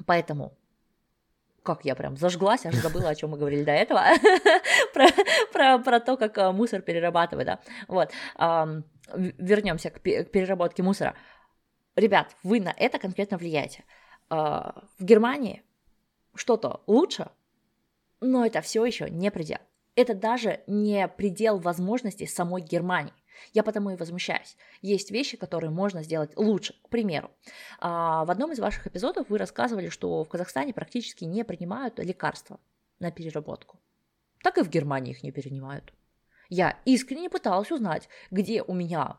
поэтому 0.05 0.53
как 1.63 1.83
я 1.83 1.95
прям 1.95 2.15
зажглась, 2.15 2.65
аж 2.67 2.75
забыла, 2.75 3.09
о 3.09 3.15
чем 3.15 3.31
мы 3.31 3.39
говорили 3.39 3.63
до 3.63 3.71
этого, 3.71 4.03
про, 4.93 5.07
про, 5.51 5.79
про 5.79 5.99
то, 5.99 6.15
как 6.15 6.37
а, 6.37 6.51
мусор 6.51 6.81
перерабатывать, 6.81 7.45
да, 7.47 7.59
вот, 7.87 8.11
вернемся 9.13 9.89
к 9.89 9.99
переработке 9.99 10.83
мусора. 10.83 11.15
Ребят, 11.99 12.35
вы 12.43 12.61
на 12.61 12.73
это 12.77 12.97
конкретно 12.97 13.37
влияете. 13.37 13.83
А, 14.29 14.85
В 14.97 15.03
Германии 15.03 15.63
что-то 16.33 16.81
лучше, 16.87 17.29
но 18.21 18.45
это 18.45 18.61
все 18.61 18.85
еще 18.85 19.09
не 19.09 19.31
предел. 19.31 19.59
Это 19.95 20.13
даже 20.13 20.61
не 20.65 21.09
предел 21.09 21.57
возможностей 21.57 22.25
самой 22.25 22.61
Германии. 22.61 23.13
Я 23.53 23.63
потому 23.63 23.89
и 23.89 23.97
возмущаюсь. 23.97 24.55
Есть 24.81 25.11
вещи, 25.11 25.35
которые 25.35 25.71
можно 25.71 26.03
сделать 26.03 26.31
лучше. 26.37 26.73
К 26.83 26.89
примеру, 26.89 27.31
а, 27.79 28.23
в 28.23 28.31
одном 28.31 28.53
из 28.53 28.59
ваших 28.59 28.87
эпизодов 28.87 29.29
вы 29.29 29.37
рассказывали, 29.37 29.89
что 29.89 30.23
в 30.23 30.29
Казахстане 30.29 30.73
практически 30.73 31.25
не 31.25 31.43
принимают 31.43 31.99
лекарства 31.99 32.61
на 32.99 33.11
переработку. 33.11 33.77
Так 34.41 34.57
и 34.57 34.63
в 34.63 34.69
Германии 34.69 35.11
их 35.11 35.23
не 35.23 35.33
принимают. 35.33 35.93
Я 36.47 36.79
искренне 36.85 37.29
пыталась 37.29 37.71
узнать, 37.71 38.07
где 38.31 38.63
у 38.63 38.73
меня 38.73 39.17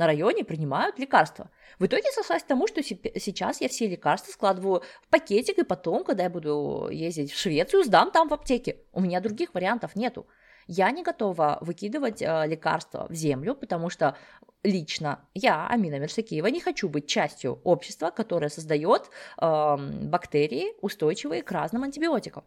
на 0.00 0.06
районе 0.06 0.44
принимают 0.44 0.98
лекарства. 0.98 1.50
В 1.78 1.84
итоге 1.84 2.10
сошлась 2.12 2.42
к 2.42 2.46
тому, 2.46 2.66
что 2.66 2.82
сейчас 2.82 3.60
я 3.60 3.68
все 3.68 3.86
лекарства 3.86 4.32
складываю 4.32 4.82
в 5.02 5.08
пакетик, 5.08 5.58
и 5.58 5.62
потом, 5.62 6.04
когда 6.04 6.22
я 6.22 6.30
буду 6.30 6.88
ездить 6.90 7.30
в 7.30 7.38
Швецию, 7.38 7.84
сдам 7.84 8.10
там 8.10 8.28
в 8.28 8.32
аптеке. 8.32 8.78
У 8.92 9.00
меня 9.02 9.20
других 9.20 9.52
вариантов 9.52 9.94
нету. 9.96 10.26
Я 10.66 10.90
не 10.90 11.02
готова 11.02 11.58
выкидывать 11.60 12.22
э, 12.22 12.46
лекарства 12.46 13.08
в 13.10 13.14
землю, 13.14 13.54
потому 13.54 13.90
что 13.90 14.16
лично 14.62 15.18
я, 15.34 15.66
Амина 15.66 15.98
Мерсакиева, 15.98 16.46
не 16.46 16.60
хочу 16.60 16.88
быть 16.88 17.06
частью 17.06 17.60
общества, 17.64 18.10
которое 18.10 18.48
создает 18.48 19.10
эм, 19.38 20.08
бактерии, 20.08 20.72
устойчивые 20.80 21.42
к 21.42 21.52
разным 21.52 21.82
антибиотикам. 21.82 22.44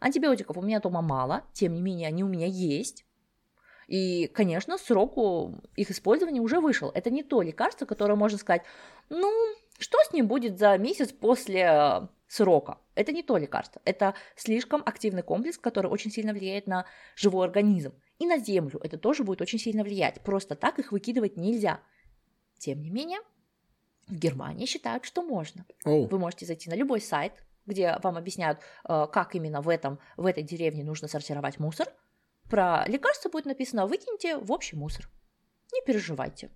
Антибиотиков 0.00 0.56
у 0.56 0.62
меня 0.62 0.80
дома 0.80 1.02
мало, 1.02 1.44
тем 1.52 1.74
не 1.74 1.82
менее 1.82 2.08
они 2.08 2.24
у 2.24 2.28
меня 2.28 2.46
есть. 2.46 3.04
И, 3.90 4.28
конечно, 4.28 4.78
сроку 4.78 5.60
их 5.74 5.90
использования 5.90 6.40
уже 6.40 6.60
вышел. 6.60 6.92
Это 6.94 7.10
не 7.10 7.24
то 7.24 7.42
лекарство, 7.42 7.86
которое 7.86 8.14
можно 8.14 8.38
сказать, 8.38 8.62
ну, 9.08 9.28
что 9.80 9.98
с 10.04 10.12
ним 10.12 10.28
будет 10.28 10.60
за 10.60 10.78
месяц 10.78 11.10
после 11.10 11.62
э, 11.62 12.06
срока? 12.28 12.78
Это 12.94 13.10
не 13.10 13.24
то 13.24 13.36
лекарство. 13.36 13.82
Это 13.84 14.14
слишком 14.36 14.80
активный 14.86 15.24
комплекс, 15.24 15.58
который 15.58 15.90
очень 15.90 16.12
сильно 16.12 16.32
влияет 16.32 16.68
на 16.68 16.86
живой 17.16 17.44
организм. 17.44 17.92
И 18.20 18.26
на 18.26 18.38
землю 18.38 18.78
это 18.80 18.96
тоже 18.96 19.24
будет 19.24 19.40
очень 19.40 19.58
сильно 19.58 19.82
влиять. 19.82 20.20
Просто 20.20 20.54
так 20.54 20.78
их 20.78 20.92
выкидывать 20.92 21.36
нельзя. 21.36 21.80
Тем 22.58 22.82
не 22.82 22.90
менее, 22.90 23.18
в 24.06 24.14
Германии 24.14 24.66
считают, 24.66 25.04
что 25.04 25.22
можно. 25.22 25.66
Оу. 25.84 26.06
Вы 26.06 26.16
можете 26.20 26.46
зайти 26.46 26.70
на 26.70 26.74
любой 26.74 27.00
сайт, 27.00 27.32
где 27.66 27.98
вам 28.04 28.16
объясняют, 28.16 28.60
э, 28.88 29.08
как 29.12 29.34
именно 29.34 29.62
в, 29.62 29.68
этом, 29.68 29.98
в 30.16 30.26
этой 30.26 30.44
деревне 30.44 30.84
нужно 30.84 31.08
сортировать 31.08 31.58
мусор. 31.58 31.88
Про 32.50 32.84
лекарство 32.88 33.28
будет 33.30 33.46
написано 33.46 33.86
«выкиньте 33.86 34.36
в 34.36 34.50
общий 34.50 34.74
мусор». 34.74 35.08
Не 35.72 35.82
переживайте. 35.82 36.50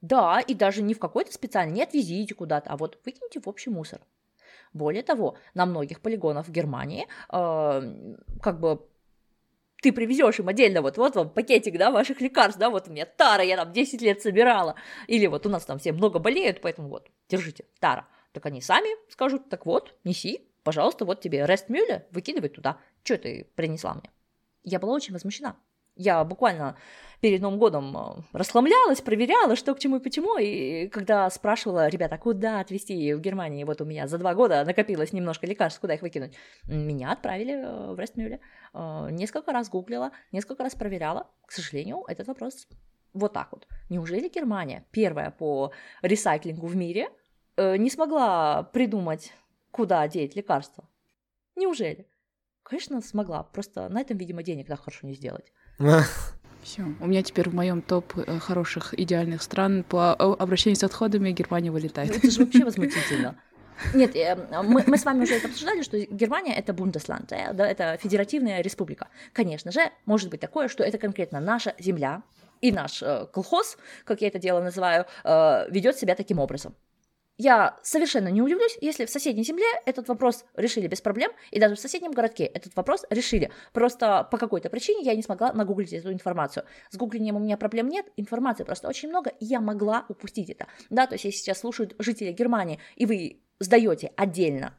Да, 0.00 0.40
и 0.40 0.52
даже 0.52 0.82
не 0.82 0.94
в 0.94 0.98
какой-то 0.98 1.32
специальный, 1.32 1.74
не 1.74 1.82
отвезите 1.82 2.34
куда-то, 2.34 2.70
а 2.70 2.76
вот 2.76 2.98
выкиньте 3.04 3.40
в 3.40 3.48
общий 3.48 3.70
мусор. 3.70 4.00
Более 4.72 5.04
того, 5.04 5.36
на 5.54 5.64
многих 5.64 6.00
полигонах 6.00 6.46
в 6.46 6.50
Германии 6.50 7.06
э, 7.32 8.16
как 8.42 8.60
бы 8.60 8.86
ты 9.80 9.92
привезешь 9.92 10.40
им 10.40 10.48
отдельно, 10.48 10.82
вот, 10.82 10.98
вот 10.98 11.14
вам 11.14 11.30
пакетик, 11.30 11.78
да, 11.78 11.92
ваших 11.92 12.20
лекарств, 12.20 12.58
да, 12.58 12.68
вот 12.68 12.88
у 12.88 12.90
меня 12.90 13.06
тара, 13.06 13.44
я 13.44 13.56
там 13.56 13.72
10 13.72 14.02
лет 14.02 14.20
собирала, 14.20 14.74
или 15.06 15.26
вот 15.26 15.46
у 15.46 15.48
нас 15.48 15.64
там 15.64 15.78
все 15.78 15.92
много 15.92 16.18
болеют, 16.18 16.60
поэтому 16.60 16.88
вот, 16.88 17.08
держите, 17.28 17.64
тара. 17.78 18.08
Так 18.32 18.46
они 18.46 18.60
сами 18.60 18.88
скажут, 19.10 19.48
так 19.48 19.66
вот, 19.66 19.94
неси, 20.02 20.48
пожалуйста, 20.64 21.04
вот 21.04 21.20
тебе 21.20 21.46
Рестмюле, 21.46 22.06
выкидывай 22.10 22.48
туда. 22.48 22.78
Что 23.04 23.18
ты 23.18 23.48
принесла 23.54 23.94
мне? 23.94 24.10
Я 24.68 24.78
была 24.78 24.92
очень 24.92 25.14
возмущена. 25.14 25.56
Я 25.96 26.22
буквально 26.24 26.76
перед 27.20 27.40
Новым 27.40 27.58
годом 27.58 27.96
э, 27.96 28.22
расхламлялась, 28.32 29.00
проверяла, 29.00 29.56
что 29.56 29.74
к 29.74 29.78
чему 29.80 29.96
и 29.96 30.00
почему. 30.00 30.38
И 30.38 30.88
когда 30.88 31.28
спрашивала, 31.30 31.88
ребята, 31.88 32.18
куда 32.18 32.60
отвезти 32.60 33.14
в 33.14 33.20
Германии, 33.20 33.64
вот 33.64 33.80
у 33.80 33.84
меня 33.84 34.06
за 34.06 34.18
два 34.18 34.34
года 34.34 34.64
накопилось 34.64 35.12
немножко 35.12 35.46
лекарств, 35.46 35.80
куда 35.80 35.94
их 35.94 36.02
выкинуть, 36.02 36.34
меня 36.64 37.12
отправили 37.12 37.54
э, 37.54 37.94
в 37.94 37.98
Рестмюле. 37.98 38.40
Э, 38.74 39.08
Несколько 39.10 39.52
раз 39.52 39.70
гуглила, 39.70 40.12
несколько 40.30 40.62
раз 40.62 40.74
проверяла. 40.74 41.26
К 41.46 41.52
сожалению, 41.52 42.04
этот 42.06 42.28
вопрос 42.28 42.68
вот 43.14 43.32
так 43.32 43.48
вот. 43.50 43.66
Неужели 43.88 44.28
Германия, 44.28 44.84
первая 44.92 45.30
по 45.30 45.72
ресайклингу 46.02 46.66
в 46.66 46.76
мире, 46.76 47.08
не 47.56 47.90
смогла 47.90 48.62
придумать, 48.62 49.32
куда 49.72 50.06
деть 50.06 50.36
лекарства? 50.36 50.84
Неужели? 51.56 52.06
Конечно, 52.68 53.00
смогла. 53.00 53.42
Просто 53.44 53.88
на 53.88 54.00
этом, 54.00 54.18
видимо, 54.18 54.42
денег 54.42 54.66
так 54.66 54.80
хорошо 54.80 55.06
не 55.06 55.14
сделать. 55.14 55.52
Все. 56.62 56.82
У 57.00 57.06
меня 57.06 57.22
теперь 57.22 57.48
в 57.48 57.54
моем 57.54 57.80
топ 57.80 58.12
э, 58.16 58.38
хороших 58.38 58.92
идеальных 58.98 59.42
стран 59.42 59.84
по 59.84 60.14
э, 60.18 60.22
обращению 60.42 60.76
с 60.76 60.84
отходами 60.84 61.30
Германия 61.30 61.70
вылетает. 61.70 62.16
Это 62.16 62.30
же 62.30 62.44
вообще 62.44 62.64
возмутительно. 62.64 63.40
Нет, 63.94 64.14
э, 64.16 64.34
мы, 64.62 64.84
мы 64.86 64.98
с 64.98 65.04
вами 65.04 65.22
уже 65.22 65.36
это 65.36 65.48
обсуждали, 65.48 65.82
что 65.82 65.98
Германия 65.98 66.54
это 66.54 66.74
Бундесланд, 66.74 67.28
да, 67.28 67.66
это 67.66 67.96
федеративная 68.02 68.60
республика. 68.60 69.08
Конечно 69.32 69.70
же, 69.70 69.80
может 70.04 70.28
быть 70.28 70.40
такое, 70.40 70.68
что 70.68 70.82
это 70.82 70.98
конкретно 70.98 71.40
наша 71.40 71.74
земля, 71.78 72.22
и 72.60 72.72
наш 72.72 73.04
колхоз, 73.32 73.78
как 74.04 74.20
я 74.20 74.26
это 74.26 74.40
дело 74.40 74.60
называю, 74.60 75.06
ведет 75.24 75.96
себя 75.96 76.16
таким 76.16 76.40
образом. 76.40 76.74
Я 77.38 77.78
совершенно 77.84 78.28
не 78.28 78.42
удивлюсь, 78.42 78.76
если 78.80 79.06
в 79.06 79.10
соседней 79.10 79.44
земле 79.44 79.64
этот 79.86 80.08
вопрос 80.08 80.44
решили 80.56 80.88
без 80.88 81.00
проблем, 81.00 81.30
и 81.52 81.60
даже 81.60 81.76
в 81.76 81.78
соседнем 81.78 82.10
городке 82.10 82.44
этот 82.44 82.74
вопрос 82.74 83.04
решили. 83.10 83.52
Просто 83.72 84.26
по 84.28 84.38
какой-то 84.38 84.68
причине 84.70 85.04
я 85.04 85.14
не 85.14 85.22
смогла 85.22 85.52
нагуглить 85.52 85.92
эту 85.92 86.12
информацию. 86.12 86.64
С 86.90 86.96
гуглением 86.96 87.36
у 87.36 87.38
меня 87.38 87.56
проблем 87.56 87.88
нет, 87.88 88.06
информации 88.16 88.64
просто 88.64 88.88
очень 88.88 89.08
много, 89.08 89.30
и 89.30 89.44
я 89.44 89.60
могла 89.60 90.04
упустить 90.08 90.50
это. 90.50 90.66
Да, 90.90 91.06
то 91.06 91.14
есть 91.14 91.26
если 91.26 91.38
сейчас 91.38 91.60
слушают 91.60 91.94
жители 92.00 92.32
Германии, 92.32 92.80
и 92.96 93.06
вы 93.06 93.40
сдаете 93.60 94.12
отдельно 94.16 94.74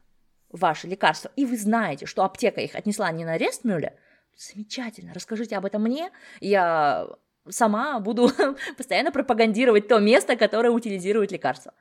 ваши 0.50 0.86
лекарства, 0.86 1.30
и 1.36 1.46
вы 1.46 1.56
знаете, 1.56 2.04
что 2.04 2.24
аптека 2.24 2.60
их 2.60 2.74
отнесла 2.74 3.10
не 3.10 3.24
на 3.24 3.38
Рестмюле, 3.38 3.96
замечательно, 4.36 5.14
расскажите 5.14 5.56
об 5.56 5.64
этом 5.64 5.82
мне, 5.82 6.10
я 6.40 7.08
сама 7.48 8.00
буду 8.00 8.30
постоянно 8.76 9.12
пропагандировать 9.12 9.88
то 9.88 9.98
место, 9.98 10.36
которое 10.36 10.70
утилизирует 10.70 11.32
лекарства. 11.32 11.72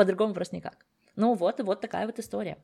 По-другому 0.00 0.32
просто 0.32 0.56
никак. 0.56 0.86
Ну 1.14 1.34
вот, 1.34 1.60
и 1.60 1.62
вот 1.62 1.82
такая 1.82 2.06
вот 2.06 2.18
история. 2.18 2.56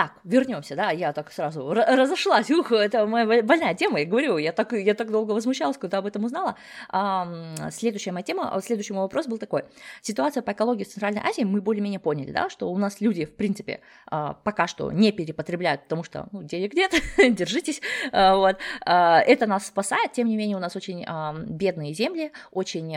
Так, 0.00 0.14
вернемся, 0.24 0.76
да, 0.76 0.92
я 0.92 1.12
так 1.12 1.30
сразу 1.30 1.74
разошлась, 1.74 2.50
ух, 2.50 2.72
это 2.72 3.04
моя 3.04 3.42
больная 3.42 3.74
тема, 3.74 4.00
я 4.00 4.06
говорю, 4.06 4.38
я 4.38 4.50
так, 4.50 4.72
я 4.72 4.94
так 4.94 5.10
долго 5.10 5.32
возмущалась, 5.32 5.76
когда 5.76 5.98
об 5.98 6.06
этом 6.06 6.24
узнала. 6.24 6.56
А, 6.88 7.28
следующая 7.70 8.12
моя 8.12 8.22
тема, 8.22 8.58
следующий 8.64 8.94
мой 8.94 9.02
вопрос 9.02 9.26
был 9.26 9.36
такой. 9.36 9.64
Ситуация 10.00 10.42
по 10.42 10.52
экологии 10.52 10.84
в 10.84 10.88
Центральной 10.88 11.20
Азии 11.20 11.42
мы 11.42 11.60
более-менее 11.60 12.00
поняли, 12.00 12.32
да, 12.32 12.48
что 12.48 12.72
у 12.72 12.78
нас 12.78 13.02
люди, 13.02 13.26
в 13.26 13.36
принципе, 13.36 13.82
а, 14.06 14.32
пока 14.42 14.66
что 14.66 14.90
не 14.90 15.12
перепотребляют, 15.12 15.82
потому 15.82 16.02
что, 16.02 16.28
ну, 16.32 16.42
денег 16.44 16.72
нет, 16.72 16.94
держитесь, 17.36 17.82
а, 18.10 18.36
вот. 18.36 18.56
А, 18.86 19.20
это 19.20 19.46
нас 19.46 19.66
спасает, 19.66 20.12
тем 20.12 20.28
не 20.28 20.38
менее, 20.38 20.56
у 20.56 20.60
нас 20.60 20.76
очень 20.76 21.04
бедные 21.46 21.92
земли, 21.92 22.32
очень 22.52 22.96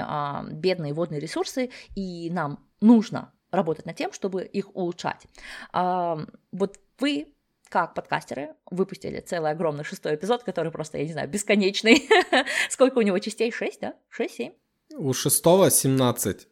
бедные 0.54 0.94
водные 0.94 1.20
ресурсы, 1.20 1.70
и 1.96 2.30
нам 2.32 2.64
нужно 2.80 3.34
работать 3.52 3.86
над 3.86 3.98
тем, 3.98 4.14
чтобы 4.14 4.44
их 4.44 4.74
улучшать. 4.74 5.28
Вот 5.74 6.78
вы 7.00 7.28
как 7.70 7.96
подкастеры 7.96 8.50
выпустили 8.70 9.20
целый 9.20 9.52
огромный 9.52 9.84
шестой 9.84 10.14
эпизод, 10.14 10.44
который 10.44 10.72
просто, 10.72 11.00
я 11.00 11.06
не 11.06 11.12
знаю, 11.12 11.28
бесконечный. 11.28 12.08
Сколько 12.70 13.00
у 13.00 13.02
него 13.02 13.18
частей? 13.18 13.52
Шесть, 13.52 13.82
да? 13.82 13.96
Шесть, 14.10 14.36
семь? 14.36 14.52
У 14.96 15.12
шестого 15.14 15.72
семнадцать. 15.72 16.48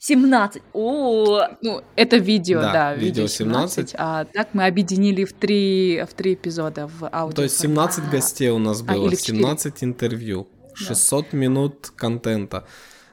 17. 0.00 0.62
О, 0.72 1.42
ну, 1.60 1.82
это 1.94 2.16
видео, 2.16 2.62
да, 2.62 2.72
да 2.72 2.94
видео 2.94 3.26
17. 3.26 3.90
17. 3.90 3.94
А 3.98 4.24
так 4.24 4.48
мы 4.54 4.66
объединили 4.66 5.24
в 5.24 5.34
три, 5.34 6.02
в 6.08 6.14
три 6.14 6.34
эпизода 6.34 6.86
в 6.88 7.08
аудио. 7.12 7.36
То 7.36 7.42
есть 7.42 7.60
17 7.60 8.04
а, 8.04 8.10
гостей 8.10 8.48
у 8.48 8.58
нас 8.58 8.80
а, 8.80 8.84
было, 8.92 9.08
а, 9.08 9.14
17 9.14 9.84
интервью, 9.84 10.48
600 10.74 11.26
да. 11.30 11.36
минут 11.36 11.90
контента. 11.94 12.66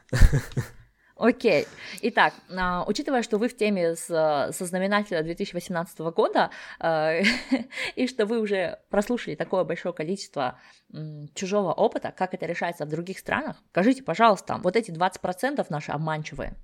Окей. 1.20 1.66
Итак, 2.04 2.34
а, 2.56 2.84
учитывая, 2.88 3.24
что 3.24 3.38
вы 3.38 3.48
в 3.48 3.58
теме 3.58 3.96
с, 3.96 4.06
со 4.06 4.66
знаменателя 4.66 5.24
2018 5.24 6.00
года, 6.00 6.52
э, 6.80 7.24
и 7.96 8.08
что 8.08 8.26
вы 8.26 8.40
уже 8.40 8.80
прослушали 8.90 9.36
такое 9.36 9.64
большое 9.64 9.94
количество 9.94 10.60
чужого 11.34 11.74
опыта, 11.74 12.14
как 12.16 12.34
это 12.34 12.46
решается 12.46 12.86
в 12.86 12.90
других 12.90 13.18
странах, 13.20 13.58
скажите, 13.72 14.04
пожалуйста, 14.04 14.60
вот 14.64 14.76
эти 14.76 14.92
20% 14.92 15.66
наши 15.70 15.92
обманчивые, 15.92 16.56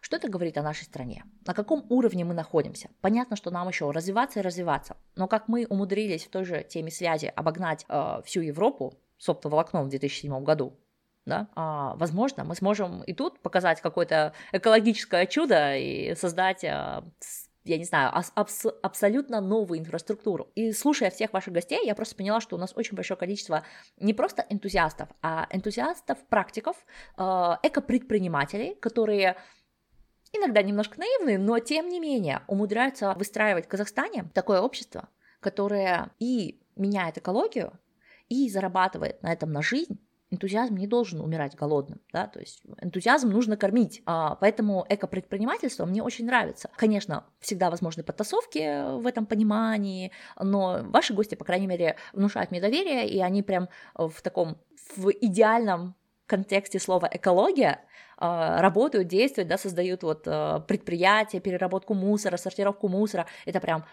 что 0.00 0.16
это 0.16 0.28
говорит 0.28 0.58
о 0.58 0.62
нашей 0.62 0.84
стране? 0.84 1.24
На 1.46 1.54
каком 1.54 1.86
уровне 1.88 2.24
мы 2.24 2.34
находимся? 2.34 2.90
Понятно, 3.00 3.34
что 3.34 3.50
нам 3.50 3.68
еще 3.68 3.90
развиваться 3.90 4.40
и 4.40 4.42
развиваться, 4.42 4.96
но 5.16 5.26
как 5.26 5.48
мы 5.48 5.66
умудрились 5.68 6.26
в 6.26 6.30
той 6.30 6.44
же 6.44 6.62
теме 6.62 6.90
связи 6.90 7.32
обогнать 7.34 7.86
э, 7.88 8.20
всю 8.24 8.40
Европу 8.40 8.94
с 9.18 9.28
в 9.28 9.88
2007 9.88 10.42
году, 10.42 10.76
да, 11.24 11.48
а, 11.54 11.94
возможно, 11.96 12.44
мы 12.44 12.54
сможем 12.54 13.02
и 13.02 13.12
тут 13.12 13.40
показать 13.40 13.80
какое-то 13.80 14.32
экологическое 14.52 15.26
чудо 15.26 15.76
и 15.76 16.14
создать 16.14 16.64
а, 16.64 17.04
я 17.64 17.78
не 17.78 17.84
знаю, 17.84 18.12
абс 18.34 18.66
абсолютно 18.82 19.40
новую 19.40 19.78
инфраструктуру. 19.78 20.50
И 20.54 20.72
слушая 20.72 21.10
всех 21.10 21.32
ваших 21.32 21.54
гостей, 21.54 21.86
я 21.86 21.94
просто 21.94 22.16
поняла, 22.16 22.40
что 22.40 22.56
у 22.56 22.58
нас 22.58 22.72
очень 22.74 22.96
большое 22.96 23.16
количество 23.16 23.64
не 23.98 24.14
просто 24.14 24.44
энтузиастов, 24.48 25.08
а 25.22 25.46
энтузиастов, 25.50 26.18
практиков, 26.28 26.76
э, 27.16 27.22
эко-предпринимателей, 27.62 28.74
которые 28.74 29.36
иногда 30.32 30.62
немножко 30.62 30.98
наивные, 30.98 31.38
но 31.38 31.58
тем 31.60 31.88
не 31.88 32.00
менее 32.00 32.42
умудряются 32.48 33.14
выстраивать 33.14 33.66
в 33.66 33.68
Казахстане 33.68 34.24
такое 34.34 34.60
общество, 34.60 35.08
которое 35.38 36.10
и 36.18 36.60
меняет 36.74 37.18
экологию, 37.18 37.78
и 38.28 38.48
зарабатывает 38.48 39.22
на 39.22 39.32
этом 39.32 39.52
на 39.52 39.62
жизнь, 39.62 40.00
энтузиазм 40.32 40.76
не 40.76 40.86
должен 40.86 41.20
умирать 41.20 41.54
голодным, 41.54 42.00
да, 42.12 42.26
то 42.26 42.40
есть 42.40 42.62
энтузиазм 42.80 43.28
нужно 43.28 43.56
кормить, 43.56 44.02
а, 44.06 44.34
поэтому 44.36 44.84
эко-предпринимательство 44.88 45.84
мне 45.84 46.02
очень 46.02 46.26
нравится. 46.26 46.70
Конечно, 46.76 47.24
всегда 47.38 47.70
возможны 47.70 48.02
подтасовки 48.02 48.98
в 48.98 49.06
этом 49.06 49.26
понимании, 49.26 50.10
но 50.40 50.80
ваши 50.84 51.14
гости, 51.14 51.34
по 51.34 51.44
крайней 51.44 51.66
мере, 51.66 51.96
внушают 52.12 52.50
мне 52.50 52.60
доверие, 52.60 53.08
и 53.08 53.20
они 53.20 53.42
прям 53.42 53.68
в 53.94 54.22
таком, 54.22 54.56
в 54.96 55.10
идеальном 55.10 55.94
контексте 56.26 56.78
слова 56.78 57.08
экология 57.12 57.80
а, 58.16 58.62
работают, 58.62 59.08
действуют, 59.08 59.48
да, 59.48 59.58
создают 59.58 60.02
вот 60.02 60.22
а, 60.26 60.60
предприятия, 60.60 61.40
переработку 61.40 61.92
мусора, 61.92 62.38
сортировку 62.38 62.88
мусора. 62.88 63.26
Это 63.44 63.60
прям 63.60 63.84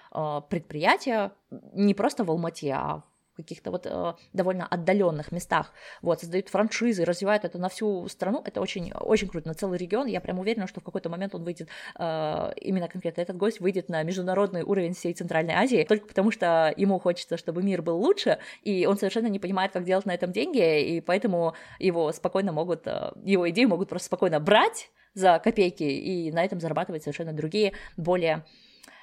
предприятия 0.50 1.34
не 1.74 1.94
просто 1.94 2.24
в 2.24 2.32
Алмате, 2.32 2.72
а 2.72 3.04
каких-то 3.40 3.72
вот 3.72 3.86
э, 3.86 4.14
довольно 4.34 4.66
отдаленных 4.66 5.32
местах, 5.32 5.72
вот, 6.02 6.20
создают 6.20 6.50
франшизы, 6.50 7.06
развивают 7.06 7.46
это 7.46 7.58
на 7.58 7.70
всю 7.70 8.08
страну, 8.10 8.42
это 8.46 8.62
очень, 8.62 8.92
очень 8.94 9.28
круто, 9.28 9.48
на 9.48 9.54
целый 9.54 9.78
регион, 9.78 10.08
я 10.08 10.22
прям 10.22 10.40
уверена, 10.40 10.68
что 10.68 10.82
в 10.82 10.84
какой-то 10.84 11.10
момент 11.10 11.36
он 11.36 11.44
выйдет, 11.44 11.70
э, 11.98 12.54
именно 12.62 12.88
конкретно 12.88 13.22
этот 13.22 13.38
гость 13.38 13.60
выйдет 13.60 13.90
на 13.90 14.04
международный 14.04 14.64
уровень 14.64 14.94
всей 14.94 15.14
Центральной 15.14 15.54
Азии, 15.54 15.86
только 15.88 16.08
потому 16.08 16.32
что 16.32 16.74
ему 16.76 17.00
хочется, 17.00 17.38
чтобы 17.38 17.64
мир 17.64 17.82
был 17.82 17.98
лучше, 17.98 18.40
и 18.64 18.86
он 18.86 18.98
совершенно 18.98 19.28
не 19.28 19.40
понимает, 19.40 19.72
как 19.72 19.84
делать 19.84 20.06
на 20.06 20.14
этом 20.14 20.32
деньги, 20.32 20.82
и 20.82 21.02
поэтому 21.02 21.54
его 21.80 22.12
спокойно 22.12 22.52
могут, 22.52 22.86
э, 22.88 23.12
его 23.24 23.50
идеи 23.50 23.66
могут 23.66 23.90
просто 23.90 24.08
спокойно 24.08 24.40
брать 24.40 24.92
за 25.14 25.40
копейки 25.40 25.84
и 25.84 26.32
на 26.32 26.44
этом 26.44 26.60
зарабатывать 26.60 27.04
совершенно 27.04 27.34
другие, 27.34 27.74
более 27.98 28.46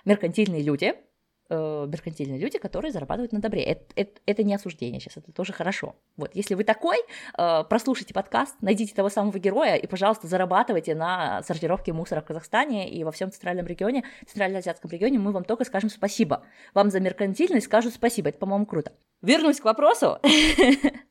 меркантильные 0.05 0.63
люди, 0.63 0.95
э, 1.49 1.87
меркантильные 1.89 2.39
люди, 2.39 2.59
которые 2.59 2.93
зарабатывают 2.93 3.33
на 3.33 3.41
добре. 3.41 3.63
Это, 3.63 3.85
это, 3.97 4.21
это 4.27 4.43
не 4.43 4.55
осуждение 4.55 5.01
сейчас, 5.01 5.17
это 5.17 5.33
тоже 5.33 5.53
хорошо. 5.53 5.97
Вот, 6.17 6.31
если 6.35 6.55
вы 6.55 6.65
такой, 6.65 6.99
э, 7.39 7.65
прослушайте 7.69 8.15
подкаст, 8.15 8.57
найдите 8.61 8.95
того 8.95 9.09
самого 9.09 9.39
героя 9.39 9.77
и, 9.77 9.87
пожалуйста, 9.87 10.27
зарабатывайте 10.27 10.95
на 10.95 11.43
сортировке 11.43 11.93
мусора 11.93 12.21
в 12.21 12.25
Казахстане 12.25 12.91
и 12.91 13.05
во 13.05 13.13
всем 13.13 13.31
центральном 13.31 13.67
регионе, 13.67 14.05
центральноазиатском 14.27 14.91
регионе. 14.91 15.19
Мы 15.19 15.33
вам 15.33 15.45
только 15.45 15.65
скажем 15.65 15.91
спасибо. 15.91 16.43
Вам 16.75 16.91
за 16.91 17.01
меркантильность 17.01 17.67
скажут 17.67 17.95
спасибо. 17.95 18.29
Это, 18.31 18.39
по-моему, 18.39 18.67
круто. 18.67 18.93
Вернусь 19.23 19.61
к 19.61 19.65
вопросу. 19.65 20.19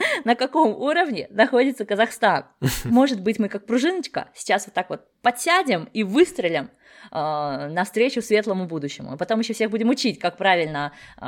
на 0.24 0.34
каком 0.34 0.74
уровне 0.74 1.26
находится 1.30 1.84
Казахстан. 1.84 2.46
Может 2.84 3.20
быть, 3.20 3.38
мы 3.38 3.48
как 3.48 3.66
пружиночка 3.66 4.30
сейчас 4.34 4.66
вот 4.66 4.74
так 4.74 4.90
вот 4.90 5.06
подсядем 5.22 5.88
и 5.92 6.02
выстрелим 6.02 6.70
э, 7.10 7.68
навстречу 7.68 8.22
светлому 8.22 8.66
будущему. 8.66 9.14
И 9.14 9.16
потом 9.16 9.40
еще 9.40 9.54
всех 9.54 9.70
будем 9.70 9.88
учить, 9.88 10.18
как 10.18 10.36
правильно 10.36 10.92
э, 11.20 11.26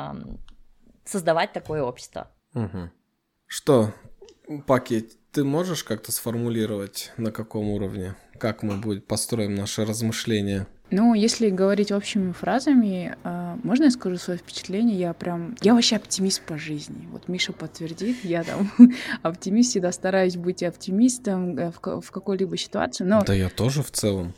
создавать 1.05 1.53
такое 1.53 1.83
общество. 1.83 2.31
Угу. 2.55 2.91
Что, 3.47 3.93
Паки, 4.67 5.09
ты 5.33 5.45
можешь 5.45 5.85
как-то 5.85 6.13
сформулировать, 6.13 7.13
на 7.17 7.33
каком 7.33 7.69
уровне, 7.69 8.15
как 8.39 8.63
мы 8.63 8.77
будем 8.77 9.03
построим 9.03 9.55
наши 9.55 9.85
размышления? 9.85 10.67
Ну, 10.93 11.15
если 11.15 11.49
говорить 11.49 11.91
общими 11.91 12.33
фразами, 12.33 13.17
э, 13.25 13.57
можно 13.63 13.85
я 13.85 13.91
скажу 13.91 14.19
свое 14.19 14.39
впечатление? 14.39 14.99
Я 14.99 15.15
прям... 15.15 15.57
Я 15.63 15.75
вообще 15.75 15.97
оптимист 15.97 16.43
по 16.43 16.59
жизни. 16.59 17.09
Вот 17.11 17.29
Миша 17.29 17.55
подтвердит, 17.55 18.23
я 18.25 18.45
там 18.45 18.71
оптимист, 19.23 19.71
всегда 19.71 19.91
стараюсь 19.91 20.37
быть 20.37 20.63
оптимистом 20.63 21.59
э, 21.59 21.71
в, 21.71 22.01
в 22.03 22.11
какой-либо 22.11 22.59
ситуации, 22.59 23.05
но... 23.05 23.23
Да 23.25 23.33
я 23.33 23.49
тоже 23.49 23.83
в 23.83 23.91
целом. 23.91 24.35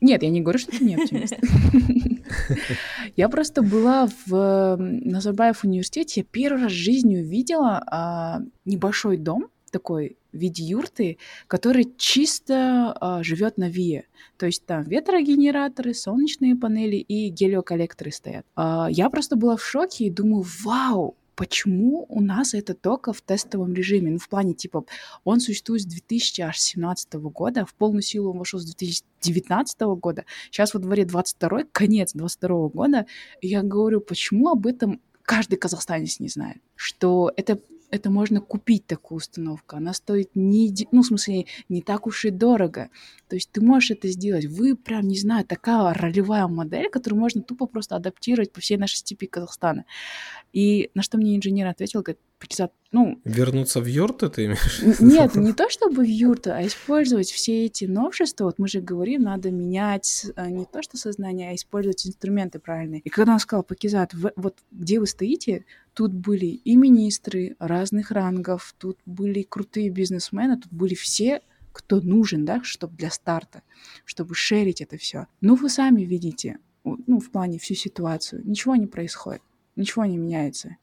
Нет, 0.00 0.24
я 0.24 0.30
не 0.30 0.40
говорю, 0.40 0.58
что 0.58 0.72
ты 0.72 0.84
не 0.84 0.96
оптимист. 0.96 1.34
Я 3.16 3.28
просто 3.28 3.62
была 3.62 4.08
в 4.26 4.76
Назарбаев 4.76 5.64
университете, 5.64 6.20
я 6.20 6.26
первый 6.30 6.64
раз 6.64 6.72
в 6.72 6.74
жизни 6.74 7.16
увидела 7.16 7.82
а, 7.90 8.40
небольшой 8.64 9.16
дом, 9.16 9.48
такой 9.72 10.17
в 10.32 10.36
виде 10.36 10.64
юрты, 10.64 11.18
который 11.46 11.92
чисто 11.96 12.92
а, 13.00 13.22
живет 13.22 13.58
на 13.58 13.68
ВИЭ. 13.68 14.04
То 14.36 14.46
есть 14.46 14.64
там 14.66 14.84
ветрогенераторы, 14.84 15.94
солнечные 15.94 16.56
панели 16.56 16.96
и 16.96 17.28
гелиоколлекторы 17.28 18.12
стоят. 18.12 18.46
А, 18.54 18.88
я 18.90 19.10
просто 19.10 19.36
была 19.36 19.56
в 19.56 19.64
шоке 19.64 20.06
и 20.06 20.10
думаю, 20.10 20.44
вау, 20.64 21.16
почему 21.38 22.04
у 22.08 22.20
нас 22.20 22.52
это 22.52 22.74
только 22.74 23.12
в 23.12 23.20
тестовом 23.22 23.72
режиме? 23.72 24.10
Ну, 24.10 24.18
в 24.18 24.28
плане, 24.28 24.54
типа, 24.54 24.84
он 25.22 25.38
существует 25.38 25.82
с 25.82 25.86
2017 25.86 27.14
года, 27.14 27.64
в 27.64 27.74
полную 27.74 28.02
силу 28.02 28.32
он 28.32 28.38
вошел 28.38 28.58
с 28.58 28.64
2019 28.64 29.80
года, 30.00 30.24
сейчас 30.50 30.74
во 30.74 30.80
дворе 30.80 31.04
22 31.04 31.64
конец 31.70 32.12
22 32.12 32.68
года, 32.70 33.06
и 33.40 33.46
я 33.46 33.62
говорю, 33.62 34.00
почему 34.00 34.48
об 34.48 34.66
этом 34.66 35.00
каждый 35.22 35.58
казахстанец 35.58 36.18
не 36.18 36.28
знает? 36.28 36.58
Что 36.74 37.32
это 37.36 37.60
это 37.90 38.10
можно 38.10 38.40
купить 38.40 38.86
такую 38.86 39.16
установку. 39.16 39.76
Она 39.76 39.92
стоит 39.92 40.30
не, 40.34 40.72
ну, 40.92 41.02
в 41.02 41.06
смысле, 41.06 41.46
не 41.68 41.82
так 41.82 42.06
уж 42.06 42.24
и 42.24 42.30
дорого. 42.30 42.90
То 43.28 43.36
есть 43.36 43.50
ты 43.50 43.60
можешь 43.60 43.92
это 43.92 44.08
сделать. 44.08 44.46
Вы 44.46 44.76
прям, 44.76 45.08
не 45.08 45.18
знаю, 45.18 45.44
такая 45.44 45.94
ролевая 45.94 46.46
модель, 46.46 46.90
которую 46.90 47.20
можно 47.20 47.42
тупо 47.42 47.66
просто 47.66 47.96
адаптировать 47.96 48.52
по 48.52 48.60
всей 48.60 48.76
нашей 48.76 48.96
степи 48.96 49.26
Казахстана. 49.26 49.84
И 50.52 50.90
на 50.94 51.02
что 51.02 51.18
мне 51.18 51.36
инженер 51.36 51.66
ответил, 51.66 52.02
говорит, 52.02 52.20
Пакизат, 52.38 52.72
ну... 52.92 53.20
Вернуться 53.24 53.80
в 53.80 53.86
юрты 53.86 54.28
ты 54.28 54.46
имеешь? 54.46 55.00
Нет, 55.00 55.34
не 55.34 55.52
то 55.52 55.68
чтобы 55.68 56.02
в 56.02 56.06
юрты, 56.06 56.50
а 56.50 56.66
использовать 56.66 57.30
все 57.30 57.66
эти 57.66 57.84
новшества. 57.84 58.44
Вот 58.44 58.58
мы 58.58 58.68
же 58.68 58.80
говорим, 58.80 59.22
надо 59.22 59.50
менять 59.50 60.26
а, 60.36 60.48
не 60.48 60.64
то 60.64 60.82
что 60.82 60.96
сознание, 60.96 61.50
а 61.50 61.54
использовать 61.54 62.06
инструменты 62.06 62.60
правильные. 62.60 63.00
И 63.00 63.10
когда 63.10 63.32
он 63.32 63.40
сказал, 63.40 63.64
Пакизат, 63.64 64.14
вот 64.14 64.58
где 64.70 65.00
вы 65.00 65.06
стоите, 65.06 65.64
тут 65.94 66.12
были 66.12 66.46
и 66.46 66.76
министры 66.76 67.56
разных 67.58 68.12
рангов, 68.12 68.74
тут 68.78 68.98
были 69.04 69.42
крутые 69.42 69.90
бизнесмены, 69.90 70.56
тут 70.56 70.72
были 70.72 70.94
все 70.94 71.42
кто 71.78 72.00
нужен, 72.00 72.44
да, 72.44 72.60
чтобы 72.64 72.96
для 72.96 73.08
старта, 73.08 73.62
чтобы 74.04 74.34
шерить 74.34 74.80
это 74.80 74.96
все. 74.96 75.26
Ну, 75.40 75.54
вы 75.54 75.68
сами 75.68 76.02
видите, 76.02 76.58
ну, 76.82 77.20
в 77.20 77.30
плане 77.30 77.60
всю 77.60 77.74
ситуацию. 77.74 78.42
Ничего 78.44 78.74
не 78.74 78.88
происходит, 78.88 79.42
ничего 79.76 80.04
не 80.04 80.16
меняется. 80.16 80.76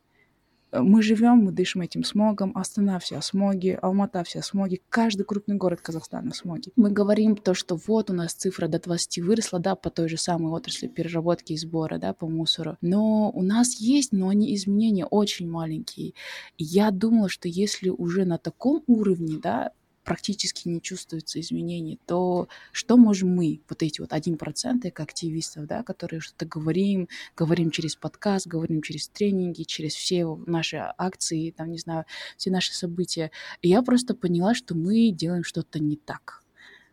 Э, 0.71 0.81
мы 0.81 1.01
живем, 1.01 1.37
мы 1.45 1.51
дышим 1.51 1.81
этим 1.81 2.03
смогом, 2.03 2.55
Астана 2.57 2.99
вся 2.99 3.21
смоги, 3.21 3.77
Алмата 3.81 4.23
вся 4.23 4.41
смоги, 4.41 4.81
каждый 4.89 5.23
крупный 5.23 5.55
город 5.55 5.81
Казахстана 5.81 6.33
смоги. 6.33 6.71
Мы 6.75 6.91
говорим 6.91 7.35
то, 7.35 7.53
что 7.53 7.77
вот 7.87 8.09
у 8.09 8.13
нас 8.13 8.33
цифра 8.33 8.67
до 8.67 8.79
20 8.79 9.19
выросла, 9.19 9.59
да, 9.59 9.75
по 9.75 9.89
той 9.89 10.09
же 10.09 10.17
самой 10.17 10.51
отрасли 10.51 10.87
переработки 10.87 11.53
и 11.53 11.57
сбора, 11.57 11.97
да, 11.97 12.13
по 12.13 12.27
мусору. 12.27 12.77
Но 12.81 13.31
у 13.31 13.41
нас 13.41 13.75
есть, 13.75 14.11
но 14.11 14.29
они 14.29 14.53
изменения 14.55 15.05
очень 15.05 15.49
маленькие. 15.49 16.13
Я 16.57 16.91
думала, 16.91 17.29
что 17.29 17.47
если 17.47 17.89
уже 17.89 18.25
на 18.25 18.37
таком 18.37 18.83
уровне, 18.87 19.37
да, 19.41 19.71
практически 20.05 20.69
не 20.69 20.81
чувствуется 20.81 21.39
изменений, 21.41 21.99
то 22.05 22.47
что 22.71 22.95
можем 22.95 23.35
мы, 23.35 23.59
вот 23.67 23.83
эти 23.83 23.99
вот 23.99 24.13
1% 24.13 24.91
как 24.91 25.09
активистов, 25.09 25.65
да, 25.65 25.83
которые 25.83 26.21
что-то 26.21 26.45
говорим, 26.45 27.09
говорим 27.35 27.71
через 27.71 27.95
подкаст, 27.95 28.47
говорим 28.47 28.81
через 28.81 29.09
тренинги, 29.09 29.63
через 29.63 29.95
все 29.95 30.35
наши 30.45 30.77
акции, 30.97 31.51
там, 31.51 31.71
не 31.71 31.79
знаю, 31.79 32.05
все 32.37 32.51
наши 32.51 32.73
события. 32.73 33.31
И 33.61 33.69
я 33.69 33.81
просто 33.81 34.13
поняла, 34.13 34.53
что 34.53 34.75
мы 34.75 35.11
делаем 35.11 35.43
что-то 35.43 35.79
не 35.79 35.95
так. 35.95 36.43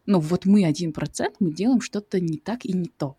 Ну, 0.07 0.19
вот 0.19 0.47
мы 0.47 0.69
1%, 0.69 1.37
мы 1.39 1.53
делаем 1.53 1.81
что-то 1.81 2.21
не 2.21 2.39
так 2.39 2.65
и 2.65 2.73
не 2.73 2.89
то. 2.89 3.17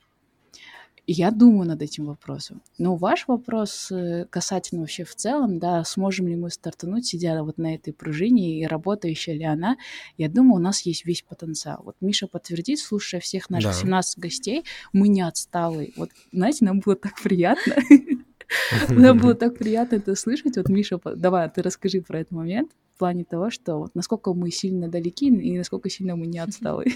Я 1.06 1.32
думаю 1.32 1.68
над 1.68 1.82
этим 1.82 2.06
вопросом. 2.06 2.62
Но 2.78 2.96
ваш 2.96 3.28
вопрос 3.28 3.92
э, 3.92 4.26
касательно 4.30 4.82
вообще 4.82 5.04
в 5.04 5.16
целом, 5.16 5.60
да, 5.60 5.84
сможем 5.84 6.28
ли 6.28 6.36
мы 6.36 6.50
стартануть, 6.50 7.06
сидя 7.06 7.44
вот 7.44 7.58
на 7.58 7.76
этой 7.76 7.94
пружине, 7.94 8.62
и 8.62 8.66
работающая 8.66 9.34
ли 9.34 9.44
она, 9.44 9.78
я 10.18 10.30
думаю, 10.30 10.56
у 10.56 10.64
нас 10.64 10.82
есть 10.82 11.06
весь 11.06 11.22
потенциал. 11.22 11.82
Вот 11.84 11.96
Миша 12.00 12.28
подтвердит, 12.28 12.80
слушая 12.80 13.20
всех 13.20 13.50
наших 13.50 13.72
да. 13.72 13.78
17 13.78 14.20
гостей, 14.20 14.64
мы 14.94 15.10
не 15.10 15.22
отсталые. 15.22 15.92
Вот, 15.98 16.10
знаете, 16.32 16.66
нам 16.66 16.80
было 16.80 16.96
так 16.96 17.22
приятно. 17.22 17.76
Нам 18.90 19.18
было 19.18 19.36
так 19.36 19.58
приятно 19.58 19.98
это 19.98 20.16
слышать. 20.16 20.58
Вот, 20.58 20.70
Миша, 20.70 21.00
давай, 21.16 21.50
ты 21.50 21.62
расскажи 21.62 22.02
про 22.02 22.20
этот 22.20 22.32
момент 22.32 22.72
в 22.96 23.00
плане 23.00 23.24
того, 23.24 23.50
что 23.50 23.90
насколько 23.94 24.34
мы 24.34 24.52
сильно 24.52 24.88
далеки 24.88 25.28
и 25.28 25.58
насколько 25.58 25.90
сильно 25.90 26.16
мы 26.16 26.28
не 26.28 26.40
отсталые. 26.40 26.94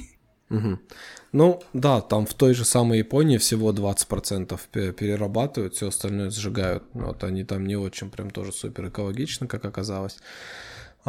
Угу. 0.50 0.80
Ну, 1.34 1.62
да, 1.74 2.02
там 2.02 2.26
в 2.26 2.34
той 2.34 2.54
же 2.54 2.64
самой 2.64 3.00
Японии 3.00 3.38
всего 3.38 3.74
20% 3.74 4.94
перерабатывают, 4.94 5.76
все 5.76 5.90
остальное 5.90 6.30
сжигают. 6.30 6.84
Вот 6.94 7.24
они 7.24 7.44
там 7.44 7.66
не 7.66 7.76
очень 7.76 8.10
прям 8.10 8.30
тоже 8.30 8.54
супер 8.54 8.88
экологично, 8.88 9.48
как 9.48 9.66
оказалось. 9.66 10.18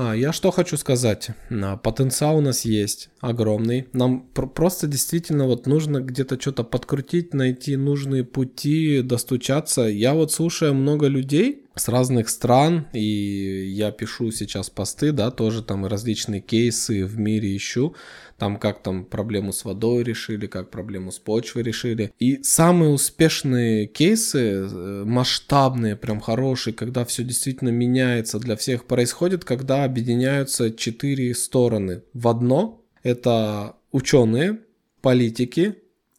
А, 0.01 0.15
я 0.15 0.33
что 0.33 0.53
хочу 0.53 0.77
сказать. 0.77 1.31
А, 1.51 1.77
потенциал 1.77 2.39
у 2.39 2.41
нас 2.41 2.65
есть 2.65 3.11
огромный. 3.21 3.89
Нам 3.93 4.21
пр- 4.33 4.49
просто 4.49 4.87
действительно 4.87 5.47
вот 5.47 5.67
нужно 5.67 6.01
где-то 6.01 6.41
что-то 6.41 6.63
подкрутить, 6.63 7.35
найти 7.35 7.77
нужные 7.77 8.23
пути, 8.23 9.03
достучаться. 9.03 9.83
Я 9.83 10.15
вот 10.15 10.31
слушаю 10.31 10.75
много 10.75 11.09
людей, 11.09 11.65
с 11.79 11.89
разных 11.89 12.29
стран, 12.29 12.87
и 12.93 13.69
я 13.71 13.91
пишу 13.91 14.31
сейчас 14.31 14.71
посты, 14.71 15.13
да, 15.13 15.31
тоже 15.31 15.63
там 15.63 15.87
различные 15.87 16.41
кейсы 16.41 17.05
в 17.05 17.19
мире 17.19 17.57
ищу, 17.57 17.95
там 18.37 18.59
как 18.59 18.83
там 18.83 19.05
проблему 19.05 19.53
с 19.53 19.65
водой 19.65 20.03
решили, 20.05 20.47
как 20.47 20.71
проблему 20.71 21.11
с 21.11 21.19
почвой 21.19 21.63
решили. 21.63 22.13
И 22.19 22.43
самые 22.43 22.91
успешные 22.91 23.87
кейсы, 23.87 24.39
э, 24.39 25.05
масштабные, 25.05 25.97
прям 25.97 26.21
хорошие, 26.21 26.75
когда 26.75 27.05
все 27.05 27.25
действительно 27.25 27.71
меняется 27.71 28.39
для 28.39 28.57
всех, 28.57 28.85
происходит, 28.85 29.45
когда 29.45 29.85
объединяются 29.85 30.71
четыре 30.71 31.35
стороны 31.35 32.03
в 32.15 32.29
одно. 32.29 32.85
Это 33.03 33.77
ученые, 33.93 34.59
политики, 35.01 35.77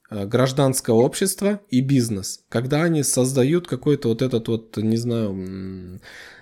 гражданское 0.10 0.94
общество 0.94 1.62
и 1.70 1.82
бизнес, 1.82 2.44
когда 2.50 2.84
они 2.84 3.04
создают 3.04 3.68
какой-то 3.68 4.10
вот 4.10 4.22
этот 4.22 4.48
вот, 4.48 4.78
не 4.78 4.98
знаю, 4.98 6.00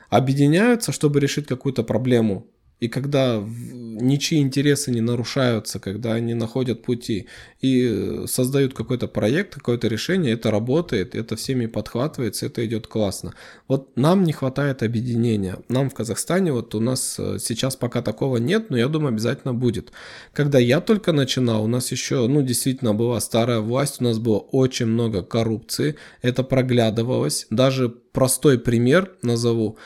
объединяются, 0.10 0.92
чтобы 0.92 1.20
решить 1.20 1.48
какую-то 1.48 1.84
проблему 1.84 2.48
и 2.80 2.90
когда 2.90 3.44
ничьи 3.44 4.40
интересы 4.40 4.92
не 4.92 5.02
нарушаются, 5.02 5.80
когда 5.80 6.14
они 6.14 6.36
находят 6.36 6.84
пути 6.84 7.28
и 7.60 8.24
создают 8.28 8.76
какой-то 8.76 9.08
проект, 9.08 9.56
какое-то 9.56 9.88
решение, 9.88 10.34
это 10.34 10.52
работает, 10.52 11.16
это 11.16 11.36
всеми 11.36 11.66
подхватывается, 11.66 12.46
это 12.46 12.64
идет 12.66 12.86
классно. 12.86 13.34
Вот 13.68 13.98
нам 13.98 14.24
не 14.24 14.32
хватает 14.32 14.84
объединения. 14.84 15.58
Нам 15.70 15.90
в 15.90 15.96
Казахстане, 15.96 16.52
вот 16.52 16.76
у 16.76 16.80
нас 16.80 17.16
э, 17.18 17.38
сейчас 17.40 17.76
пока 17.76 18.04
такого 18.04 18.38
нет, 18.38 18.70
но 18.70 18.78
я 18.78 18.88
думаю, 18.88 19.10
обязательно 19.10 19.56
будет. 19.56 19.92
Когда 20.34 20.60
я 20.60 20.80
только 20.80 21.14
начинал, 21.14 21.64
у 21.64 21.68
нас 21.68 21.92
еще, 21.92 22.28
ну, 22.28 22.44
действительно 22.44 22.94
была 22.94 23.20
старая 23.20 23.60
власть, 23.60 24.02
у 24.02 24.04
нас 24.04 24.20
было 24.20 24.38
очень 24.38 24.86
много 24.86 25.24
коррупции, 25.24 25.96
это 26.22 26.44
проглядывалось. 26.44 27.48
Даже 27.50 27.90
простой 27.90 28.60
пример 28.60 29.14
назову. 29.24 29.78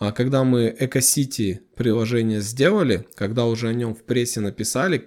А 0.00 0.12
когда 0.12 0.44
мы 0.44 0.74
Экосити 0.80 1.60
приложение 1.76 2.40
сделали, 2.40 3.06
когда 3.14 3.44
уже 3.44 3.68
о 3.68 3.74
нем 3.74 3.94
в 3.94 4.02
прессе 4.02 4.40
написали, 4.40 5.06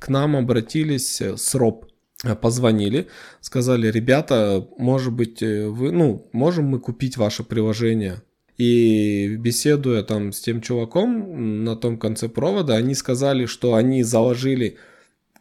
к 0.00 0.08
нам 0.08 0.34
обратились 0.34 1.20
э, 1.20 1.36
с 1.36 1.54
РОП, 1.54 1.86
э, 2.24 2.34
позвонили, 2.34 3.06
сказали, 3.40 3.92
ребята, 3.92 4.66
может 4.76 5.12
быть, 5.12 5.40
э, 5.40 5.68
вы, 5.68 5.92
ну, 5.92 6.28
можем 6.32 6.64
мы 6.64 6.80
купить 6.80 7.16
ваше 7.16 7.44
приложение? 7.44 8.22
И 8.58 9.36
беседуя 9.38 10.02
там 10.02 10.32
с 10.32 10.40
тем 10.40 10.60
чуваком 10.60 11.62
на 11.62 11.76
том 11.76 11.96
конце 11.96 12.28
провода, 12.28 12.74
они 12.74 12.96
сказали, 12.96 13.46
что 13.46 13.74
они 13.74 14.02
заложили 14.02 14.78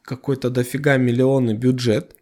какой-то 0.03 0.51
дофига 0.51 0.97
миллионный 0.97 1.55
бюджет, 1.55 2.15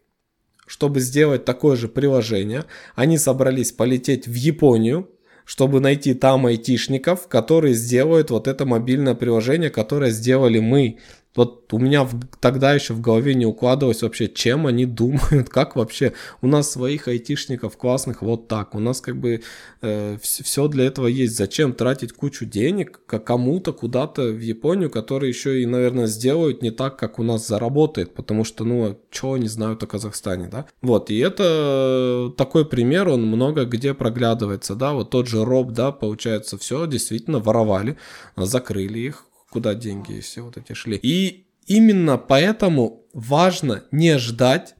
чтобы 0.66 1.00
сделать 1.00 1.44
такое 1.44 1.76
же 1.76 1.88
приложение. 1.88 2.64
Они 2.94 3.18
собрались 3.18 3.72
полететь 3.72 4.26
в 4.26 4.34
Японию, 4.34 5.10
чтобы 5.52 5.80
найти 5.80 6.14
там 6.14 6.46
айтишников, 6.46 7.28
которые 7.28 7.74
сделают 7.74 8.30
вот 8.30 8.48
это 8.48 8.64
мобильное 8.64 9.14
приложение, 9.14 9.68
которое 9.68 10.10
сделали 10.10 10.60
мы 10.60 10.96
вот 11.34 11.72
у 11.72 11.78
меня 11.78 12.04
в, 12.04 12.20
тогда 12.40 12.74
еще 12.74 12.92
в 12.92 13.00
голове 13.00 13.34
не 13.34 13.46
укладывалось 13.46 14.02
вообще, 14.02 14.28
чем 14.28 14.66
они 14.66 14.84
думают, 14.84 15.48
как 15.50 15.76
вообще. 15.76 16.12
У 16.42 16.46
нас 16.46 16.70
своих 16.70 17.08
айтишников 17.08 17.76
классных 17.76 18.22
вот 18.22 18.48
так, 18.48 18.74
у 18.74 18.80
нас 18.80 19.00
как 19.00 19.18
бы 19.18 19.42
э, 19.80 20.18
все 20.20 20.68
для 20.68 20.84
этого 20.84 21.06
есть, 21.06 21.36
зачем 21.36 21.72
тратить 21.72 22.12
кучу 22.12 22.44
денег 22.44 23.00
кому-то 23.06 23.72
куда-то 23.72 24.24
в 24.24 24.40
Японию, 24.40 24.90
которые 24.90 25.30
еще 25.30 25.62
и, 25.62 25.66
наверное, 25.66 26.06
сделают 26.06 26.62
не 26.62 26.70
так, 26.70 26.98
как 26.98 27.18
у 27.18 27.22
нас 27.22 27.46
заработает, 27.46 28.14
потому 28.14 28.44
что, 28.44 28.64
ну, 28.64 28.98
чего 29.10 29.34
они 29.34 29.48
знают 29.48 29.82
о 29.82 29.86
Казахстане, 29.86 30.48
да, 30.50 30.66
вот, 30.82 31.10
и 31.10 31.18
это 31.18 32.32
такой 32.36 32.66
пример, 32.66 33.08
он 33.08 33.26
много 33.26 33.64
где 33.64 33.94
проглядывается, 33.94 34.74
да, 34.74 34.92
вот 34.92 35.10
тот 35.10 35.28
же 35.28 35.44
Роб, 35.44 35.72
да, 35.72 35.92
получается, 35.92 36.58
все 36.58 36.86
действительно 36.86 37.38
воровали, 37.38 37.96
закрыли 38.36 38.98
их, 38.98 39.26
куда 39.52 39.74
деньги 39.74 40.20
все 40.20 40.42
вот 40.42 40.56
эти 40.56 40.72
шли. 40.72 40.98
И 41.02 41.46
именно 41.66 42.18
поэтому 42.18 43.04
важно 43.12 43.84
не 43.90 44.18
ждать 44.18 44.74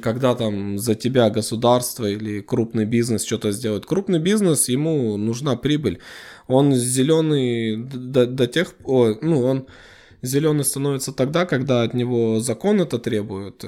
когда 0.00 0.34
там 0.34 0.78
за 0.78 0.94
тебя 0.94 1.28
государство 1.28 2.06
или 2.06 2.40
крупный 2.40 2.86
бизнес 2.86 3.22
что-то 3.22 3.52
сделает. 3.52 3.84
Крупный 3.84 4.18
бизнес, 4.18 4.70
ему 4.70 5.18
нужна 5.18 5.56
прибыль. 5.56 6.00
Он 6.46 6.74
зеленый 6.74 7.76
до, 7.76 8.26
до 8.26 8.46
тех... 8.46 8.74
О, 8.84 9.14
ну, 9.20 9.42
он 9.42 9.66
Зеленый 10.24 10.64
становится 10.64 11.12
тогда, 11.12 11.44
когда 11.44 11.82
от 11.82 11.92
него 11.92 12.40
закон 12.40 12.80
это 12.80 12.98
требует, 12.98 13.62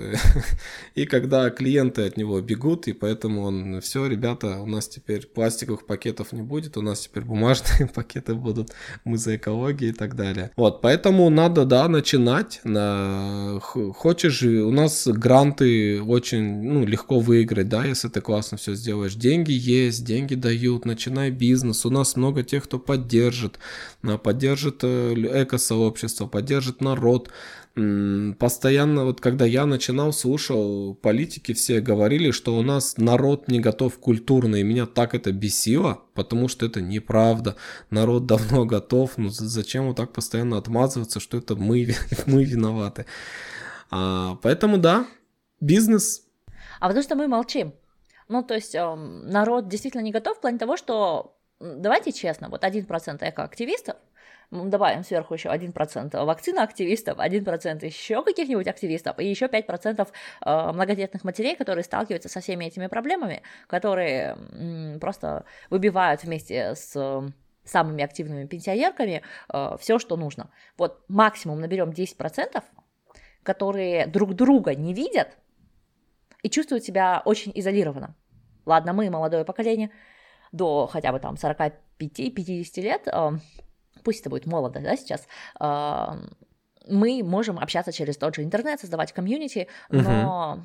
и 0.95 1.05
когда 1.05 1.51
клиенты 1.51 2.07
от 2.07 2.17
него 2.17 2.41
бегут, 2.41 2.89
и 2.89 2.95
поэтому 2.95 3.43
он, 3.43 3.83
все, 3.83 4.07
ребята, 4.07 4.59
у 4.61 4.67
нас 4.67 4.89
теперь 4.89 5.27
пластиковых 5.27 5.85
пакетов 5.85 6.33
не 6.33 6.41
будет, 6.41 6.79
у 6.79 6.83
нас 6.83 7.01
теперь 7.01 7.25
бумажные 7.25 7.89
пакеты 7.95 8.35
будут, 8.35 8.73
мы 9.05 9.19
за 9.19 9.37
экологию 9.37 9.91
и 9.91 9.93
так 9.93 10.17
далее. 10.17 10.51
Вот, 10.57 10.81
поэтому 10.81 11.29
надо, 11.29 11.67
да, 11.67 11.89
начинать. 11.89 12.61
На... 12.65 13.61
Хочешь, 13.61 14.43
у 14.43 14.71
нас 14.71 15.07
гранты 15.07 16.03
очень, 16.03 16.63
ну, 16.63 16.87
легко 16.87 17.21
выиграть, 17.21 17.69
да, 17.69 17.85
если 17.85 18.09
ты 18.09 18.23
классно 18.23 18.57
все 18.57 18.75
сделаешь. 18.75 19.15
Деньги 19.15 19.53
есть, 19.53 20.07
деньги 20.07 20.35
дают, 20.35 20.87
начинай 20.87 21.31
бизнес. 21.31 21.85
У 21.85 21.91
нас 21.91 22.17
много 22.17 22.43
тех, 22.43 22.65
кто 22.65 22.79
поддержит, 22.79 23.59
поддержит 24.23 24.81
э, 24.85 25.43
эко-сообщество, 25.43 26.27
поддержит 26.27 26.46
поддержит 26.47 26.81
народ. 26.81 27.31
Постоянно, 28.39 29.05
вот 29.05 29.21
когда 29.21 29.45
я 29.45 29.67
начинал, 29.67 30.13
слушал, 30.13 30.95
политики 30.95 31.53
все 31.53 31.81
говорили, 31.81 32.31
что 32.31 32.57
у 32.57 32.63
нас 32.63 32.97
народ 32.97 33.49
не 33.49 33.61
готов 33.61 33.99
культурно, 33.99 34.57
и 34.57 34.63
меня 34.63 34.87
так 34.87 35.15
это 35.15 35.33
бесило, 35.33 36.01
потому 36.15 36.49
что 36.49 36.65
это 36.65 36.81
неправда. 36.81 37.57
Народ 37.91 38.27
давно 38.33 38.65
готов, 38.65 39.19
ну 39.19 39.29
зачем 39.29 39.89
вот 39.89 39.97
так 39.97 40.13
постоянно 40.13 40.57
отмазываться, 40.57 41.21
что 41.21 41.37
это 41.37 41.57
мы, 41.57 41.95
мы 42.27 42.45
виноваты. 42.45 43.05
А, 43.91 44.37
поэтому 44.43 44.79
да, 44.79 45.07
бизнес. 45.61 46.23
А 46.81 46.87
потому 46.87 47.03
что 47.03 47.17
мы 47.17 47.29
молчим. 47.29 47.73
Ну, 48.29 48.43
то 48.43 48.55
есть 48.55 48.75
э, 48.75 48.95
народ 48.95 49.69
действительно 49.69 50.03
не 50.03 50.13
готов 50.13 50.39
в 50.39 50.41
плане 50.41 50.59
того, 50.59 50.77
что, 50.77 51.37
давайте 51.61 52.13
честно, 52.13 52.49
вот 52.49 52.65
1% 52.65 53.31
экоактивистов, 53.31 53.97
добавим 54.51 55.05
сверху 55.05 55.35
еще 55.35 55.49
1% 55.49 56.25
вакцина 56.25 56.63
активистов, 56.63 57.19
1% 57.19 57.85
еще 57.85 58.23
каких-нибудь 58.23 58.67
активистов, 58.69 59.19
и 59.19 59.27
еще 59.27 59.47
5% 59.47 60.09
э, 60.45 60.73
многодетных 60.73 61.25
матерей, 61.25 61.57
которые 61.57 61.85
сталкиваются 61.85 62.29
со 62.29 62.41
всеми 62.41 62.67
этими 62.67 62.87
проблемами, 62.87 63.43
которые 63.67 64.37
просто 65.01 65.45
выбивают 65.71 66.23
вместе 66.23 66.75
с 66.75 66.97
самыми 67.67 68.05
активными 68.05 68.47
пенсионерками 68.47 69.23
э, 69.53 69.77
все, 69.79 69.99
что 69.99 70.17
нужно. 70.17 70.51
Вот 70.79 71.05
максимум 71.09 71.61
наберем 71.61 71.91
10%, 71.91 72.63
которые 73.43 74.07
друг 74.07 74.35
друга 74.35 74.75
не 74.75 74.95
видят 74.95 75.37
и 76.43 76.49
чувствуют 76.49 76.85
себя 76.85 77.23
очень 77.25 77.53
изолированно. 77.55 78.15
Ладно, 78.65 78.93
мы 78.93 79.11
молодое 79.11 79.45
поколение, 79.45 79.91
до 80.53 80.87
хотя 80.87 81.13
бы 81.13 81.19
там 81.19 81.35
45-50 81.35 82.81
лет, 82.81 83.09
э, 83.09 83.31
пусть 84.07 84.21
это 84.21 84.31
будет 84.31 84.47
молодо, 84.47 84.79
да, 84.79 84.97
сейчас, 84.97 85.27
мы 86.89 87.23
можем 87.25 87.59
общаться 87.59 87.91
через 87.91 88.17
тот 88.17 88.37
же 88.37 88.45
интернет, 88.45 88.79
создавать 88.79 89.13
комьюнити, 89.13 89.67
но 89.91 90.63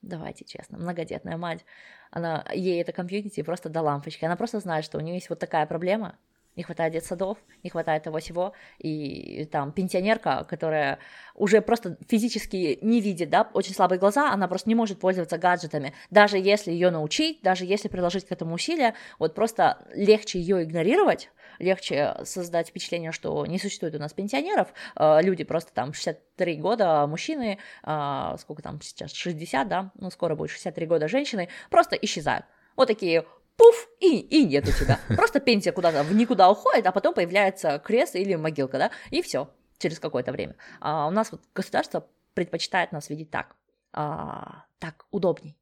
давайте 0.00 0.46
честно, 0.46 0.78
многодетная 0.78 1.36
мать, 1.36 1.66
она, 2.10 2.42
ей 2.54 2.80
это 2.80 2.92
комьюнити 2.92 3.42
просто 3.42 3.68
до 3.68 3.82
лампочки, 3.82 4.24
она 4.24 4.36
просто 4.36 4.60
знает, 4.60 4.86
что 4.86 4.96
у 4.96 5.02
нее 5.02 5.16
есть 5.16 5.28
вот 5.28 5.38
такая 5.38 5.66
проблема, 5.66 6.16
не 6.56 6.62
хватает 6.62 6.92
детсадов, 6.92 7.38
не 7.62 7.70
хватает 7.70 8.02
того 8.02 8.18
всего, 8.18 8.52
и, 8.78 9.48
там 9.50 9.72
пенсионерка, 9.72 10.44
которая 10.48 10.98
уже 11.34 11.60
просто 11.62 11.96
физически 12.08 12.78
не 12.82 13.00
видит, 13.00 13.30
да, 13.30 13.48
очень 13.54 13.74
слабые 13.74 13.98
глаза, 13.98 14.32
она 14.32 14.48
просто 14.48 14.68
не 14.68 14.74
может 14.74 14.98
пользоваться 14.98 15.38
гаджетами, 15.38 15.94
даже 16.10 16.38
если 16.38 16.70
ее 16.70 16.90
научить, 16.90 17.40
даже 17.42 17.64
если 17.64 17.88
приложить 17.88 18.26
к 18.26 18.32
этому 18.32 18.54
усилия, 18.54 18.94
вот 19.18 19.34
просто 19.34 19.86
легче 19.94 20.38
ее 20.38 20.64
игнорировать, 20.64 21.30
легче 21.58 22.16
создать 22.24 22.68
впечатление, 22.68 23.12
что 23.12 23.46
не 23.46 23.58
существует 23.58 23.94
у 23.94 23.98
нас 23.98 24.12
пенсионеров, 24.12 24.72
а, 24.96 25.20
люди 25.20 25.44
просто 25.44 25.72
там 25.72 25.92
63 25.92 26.56
года, 26.56 27.06
мужчины, 27.06 27.58
а, 27.82 28.36
сколько 28.38 28.62
там 28.62 28.80
сейчас, 28.80 29.12
60, 29.12 29.68
да, 29.68 29.92
ну 29.98 30.10
скоро 30.10 30.34
будет 30.34 30.50
63 30.50 30.86
года 30.86 31.08
женщины, 31.08 31.48
просто 31.70 31.96
исчезают. 31.96 32.46
Вот 32.76 32.88
такие 32.88 33.24
пуф, 33.60 33.88
и, 34.00 34.20
и 34.20 34.46
нет 34.46 34.66
у 34.66 34.72
тебя. 34.72 34.98
Просто 35.08 35.38
пенсия 35.38 35.72
куда-то 35.72 36.02
в 36.02 36.14
никуда 36.14 36.50
уходит, 36.50 36.86
а 36.86 36.92
потом 36.92 37.12
появляется 37.12 37.78
крест 37.78 38.16
или 38.16 38.34
могилка, 38.34 38.78
да, 38.78 38.90
и 39.10 39.20
все 39.20 39.50
через 39.78 39.98
какое-то 39.98 40.32
время. 40.32 40.56
А 40.80 41.06
у 41.06 41.10
нас 41.10 41.30
вот 41.30 41.42
государство 41.54 42.06
предпочитает 42.34 42.92
нас 42.92 43.10
видеть 43.10 43.30
так, 43.30 43.56
а, 43.92 44.64
так 44.78 45.04
удобней. 45.10 45.58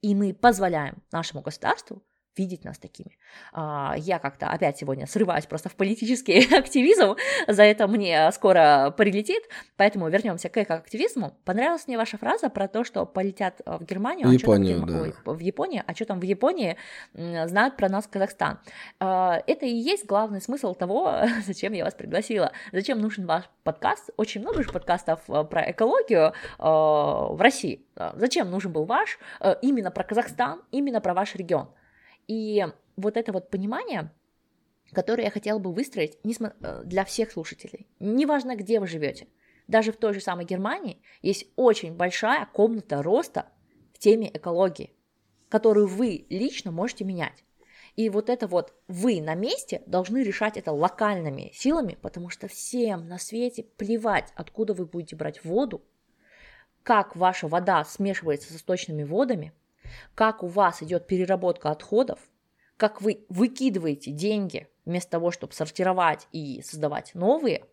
И 0.00 0.14
мы 0.14 0.32
позволяем 0.32 1.02
нашему 1.12 1.42
государству 1.42 2.02
видеть 2.36 2.64
нас 2.64 2.78
такими. 2.78 3.18
А, 3.52 3.94
я 3.96 4.18
как-то 4.18 4.48
опять 4.48 4.78
сегодня 4.78 5.06
срываюсь 5.06 5.46
просто 5.46 5.68
в 5.68 5.74
политический 5.74 6.54
активизм, 6.56 7.16
за 7.46 7.62
это 7.62 7.86
мне 7.86 8.30
скоро 8.32 8.92
прилетит, 8.96 9.42
поэтому 9.76 10.08
вернемся 10.08 10.48
к 10.48 10.56
экоактивизму. 10.56 11.36
Понравилась 11.44 11.86
мне 11.86 11.98
ваша 11.98 12.18
фраза 12.18 12.48
про 12.48 12.68
то, 12.68 12.84
что 12.84 13.04
полетят 13.04 13.60
э, 13.64 13.76
в 13.78 13.84
Германию, 13.84 14.28
в 14.28 14.32
Японию, 14.32 14.82
а 14.82 14.86
да. 14.86 15.00
Ой, 15.02 15.14
в 15.24 15.38
Японию, 15.40 15.84
а 15.86 15.94
что 15.94 16.06
там 16.06 16.20
в 16.20 16.24
Японии 16.24 16.76
знают 17.14 17.76
про 17.76 17.88
нас 17.88 18.06
Казахстан. 18.06 18.58
А, 19.00 19.42
это 19.46 19.66
и 19.66 19.74
есть 19.74 20.06
главный 20.06 20.40
смысл 20.40 20.74
того, 20.74 21.22
зачем 21.46 21.72
я 21.72 21.84
вас 21.84 21.94
пригласила, 21.94 22.52
зачем 22.72 23.00
нужен 23.00 23.26
ваш 23.26 23.44
подкаст. 23.62 24.10
Очень 24.16 24.40
много 24.40 24.62
же 24.62 24.72
подкастов 24.72 25.20
э, 25.28 25.44
про 25.44 25.70
экологию 25.70 26.28
э, 26.28 26.32
в 26.58 27.38
России. 27.40 27.84
Зачем 28.14 28.50
нужен 28.50 28.72
был 28.72 28.84
ваш 28.84 29.18
именно 29.60 29.90
про 29.90 30.02
Казахстан, 30.02 30.62
именно 30.70 31.00
про 31.00 31.12
ваш 31.12 31.34
регион? 31.34 31.68
И 32.32 32.66
вот 32.96 33.18
это 33.18 33.30
вот 33.30 33.50
понимание, 33.50 34.10
которое 34.92 35.24
я 35.24 35.30
хотела 35.30 35.58
бы 35.58 35.70
выстроить 35.70 36.18
э, 36.24 36.82
для 36.84 37.04
всех 37.04 37.30
слушателей, 37.30 37.86
неважно, 38.00 38.56
где 38.56 38.80
вы 38.80 38.86
живете, 38.86 39.28
даже 39.68 39.92
в 39.92 39.98
той 39.98 40.14
же 40.14 40.20
самой 40.20 40.46
Германии 40.46 41.02
есть 41.20 41.46
очень 41.56 41.94
большая 41.94 42.46
комната 42.46 43.02
роста 43.02 43.48
в 43.92 43.98
теме 43.98 44.30
экологии, 44.32 44.94
которую 45.50 45.88
вы 45.88 46.24
лично 46.30 46.72
можете 46.72 47.04
менять. 47.04 47.44
И 47.96 48.08
вот 48.08 48.30
это 48.30 48.46
вот 48.46 48.72
вы 48.88 49.20
на 49.20 49.34
месте 49.34 49.82
должны 49.84 50.22
решать 50.22 50.56
это 50.56 50.72
локальными 50.72 51.50
силами, 51.52 51.98
потому 52.00 52.30
что 52.30 52.48
всем 52.48 53.08
на 53.08 53.18
свете 53.18 53.64
плевать, 53.76 54.32
откуда 54.36 54.72
вы 54.72 54.86
будете 54.86 55.16
брать 55.16 55.44
воду, 55.44 55.84
как 56.82 57.14
ваша 57.14 57.46
вода 57.46 57.84
смешивается 57.84 58.50
со 58.54 58.58
сточными 58.58 59.04
водами, 59.04 59.52
как 60.14 60.42
у 60.42 60.46
вас 60.46 60.82
идет 60.82 61.06
переработка 61.06 61.70
отходов, 61.70 62.18
как 62.76 63.00
вы 63.00 63.24
выкидываете 63.28 64.10
деньги 64.10 64.68
вместо 64.84 65.12
того, 65.12 65.30
чтобы 65.30 65.52
сортировать 65.52 66.26
и 66.32 66.62
создавать 66.62 67.14
новые. 67.14 67.64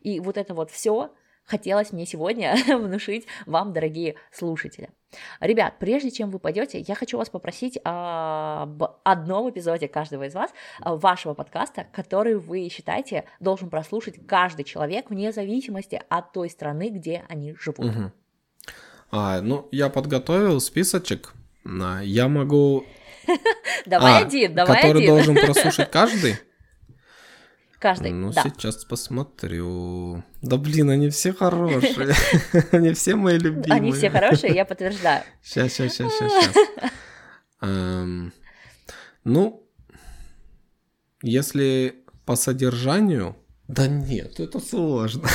И 0.00 0.20
вот 0.20 0.36
это 0.36 0.54
вот 0.54 0.70
все 0.70 1.12
хотелось 1.46 1.92
мне 1.92 2.04
сегодня 2.06 2.56
внушить 2.66 3.26
вам, 3.46 3.72
дорогие 3.72 4.16
слушатели. 4.30 4.90
Ребят, 5.40 5.74
прежде 5.78 6.10
чем 6.10 6.30
вы 6.30 6.38
пойдете, 6.38 6.80
я 6.80 6.94
хочу 6.94 7.16
вас 7.16 7.30
попросить 7.30 7.78
об 7.84 8.82
одном 9.04 9.48
эпизоде 9.48 9.88
каждого 9.88 10.24
из 10.24 10.34
вас, 10.34 10.50
а, 10.80 10.96
вашего 10.96 11.32
подкаста, 11.32 11.86
который 11.92 12.34
вы 12.34 12.68
считаете 12.68 13.24
должен 13.40 13.70
прослушать 13.70 14.26
каждый 14.26 14.64
человек 14.64 15.08
вне 15.08 15.32
зависимости 15.32 16.02
от 16.08 16.32
той 16.32 16.50
страны, 16.50 16.90
где 16.90 17.24
они 17.28 17.54
живут. 17.54 17.86
Угу. 17.86 18.12
А, 19.12 19.40
ну, 19.40 19.68
я 19.70 19.88
подготовил 19.88 20.60
списочек 20.60 21.32
я 22.02 22.28
могу... 22.28 22.86
Давай 23.86 24.22
а, 24.22 24.26
один, 24.26 24.54
давай 24.54 24.76
который 24.76 25.02
один. 25.02 25.14
должен 25.14 25.34
прослушать 25.46 25.90
каждый? 25.90 26.36
Каждый, 27.78 28.12
Ну, 28.12 28.32
да. 28.32 28.42
сейчас 28.42 28.84
посмотрю. 28.84 30.22
Да 30.42 30.56
блин, 30.56 30.90
они 30.90 31.10
все 31.10 31.32
хорошие. 31.32 32.14
Они 32.72 32.92
все 32.94 33.16
мои 33.16 33.38
любимые. 33.38 33.72
Они 33.72 33.92
все 33.92 34.08
хорошие, 34.10 34.54
я 34.54 34.64
подтверждаю. 34.64 35.24
Сейчас, 35.42 35.74
сейчас, 35.74 35.94
сейчас, 35.94 36.12
сейчас. 37.60 38.32
Ну, 39.24 39.68
если 41.22 42.04
по 42.24 42.36
содержанию... 42.36 43.36
Да 43.68 43.88
нет, 43.88 44.40
это 44.40 44.60
сложно. 44.60 45.28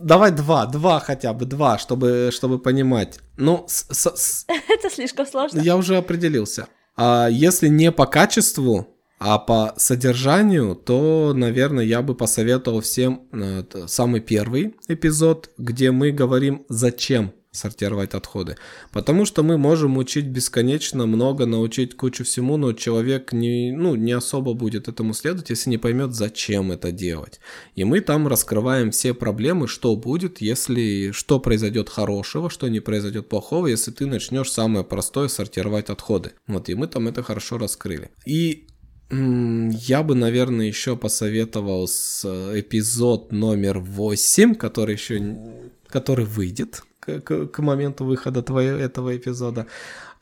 Давай 0.00 0.30
два, 0.30 0.66
два 0.66 1.00
хотя 1.00 1.32
бы, 1.32 1.46
два, 1.46 1.78
чтобы, 1.78 2.30
чтобы 2.32 2.58
понимать. 2.58 3.18
Ну, 3.36 3.64
с, 3.68 3.86
с, 3.90 4.16
с... 4.16 4.46
это 4.68 4.90
слишком 4.90 5.26
сложно. 5.26 5.60
Я 5.60 5.76
уже 5.76 5.96
определился. 5.96 6.68
А 6.96 7.28
если 7.28 7.68
не 7.68 7.90
по 7.90 8.06
качеству, 8.06 8.88
а 9.18 9.38
по 9.38 9.74
содержанию, 9.76 10.74
то, 10.74 11.32
наверное, 11.34 11.84
я 11.84 12.02
бы 12.02 12.14
посоветовал 12.14 12.80
всем 12.80 13.28
э, 13.32 13.64
самый 13.86 14.20
первый 14.20 14.76
эпизод, 14.88 15.50
где 15.56 15.90
мы 15.90 16.10
говорим, 16.10 16.64
зачем 16.68 17.32
сортировать 17.54 18.14
отходы. 18.14 18.56
Потому 18.92 19.24
что 19.24 19.42
мы 19.42 19.56
можем 19.56 19.96
учить 19.96 20.26
бесконечно 20.26 21.06
много, 21.06 21.46
научить 21.46 21.96
кучу 21.96 22.24
всему, 22.24 22.56
но 22.56 22.72
человек 22.72 23.32
не, 23.32 23.72
ну, 23.72 23.94
не 23.94 24.12
особо 24.12 24.54
будет 24.54 24.88
этому 24.88 25.14
следовать, 25.14 25.50
если 25.50 25.70
не 25.70 25.78
поймет, 25.78 26.12
зачем 26.14 26.72
это 26.72 26.92
делать. 26.92 27.40
И 27.74 27.84
мы 27.84 28.00
там 28.00 28.28
раскрываем 28.28 28.90
все 28.90 29.14
проблемы, 29.14 29.68
что 29.68 29.96
будет, 29.96 30.40
если 30.40 31.12
что 31.12 31.40
произойдет 31.40 31.88
хорошего, 31.88 32.50
что 32.50 32.68
не 32.68 32.80
произойдет 32.80 33.28
плохого, 33.28 33.68
если 33.68 33.90
ты 33.90 34.06
начнешь 34.06 34.50
самое 34.50 34.84
простое 34.84 35.28
сортировать 35.28 35.90
отходы. 35.90 36.32
Вот, 36.46 36.68
и 36.68 36.74
мы 36.74 36.88
там 36.88 37.08
это 37.08 37.22
хорошо 37.22 37.58
раскрыли. 37.58 38.10
И 38.26 38.66
я 39.10 40.02
бы, 40.02 40.14
наверное, 40.14 40.66
еще 40.66 40.96
посоветовал 40.96 41.86
с 41.86 42.22
э, 42.24 42.60
эпизод 42.60 43.32
номер 43.32 43.78
8, 43.78 44.54
который 44.54 44.94
еще 44.94 45.36
который 45.88 46.24
выйдет 46.24 46.82
к, 47.04 47.46
к, 47.46 47.58
моменту 47.58 48.04
выхода 48.04 48.42
твоего, 48.42 48.78
этого 48.78 49.16
эпизода, 49.16 49.66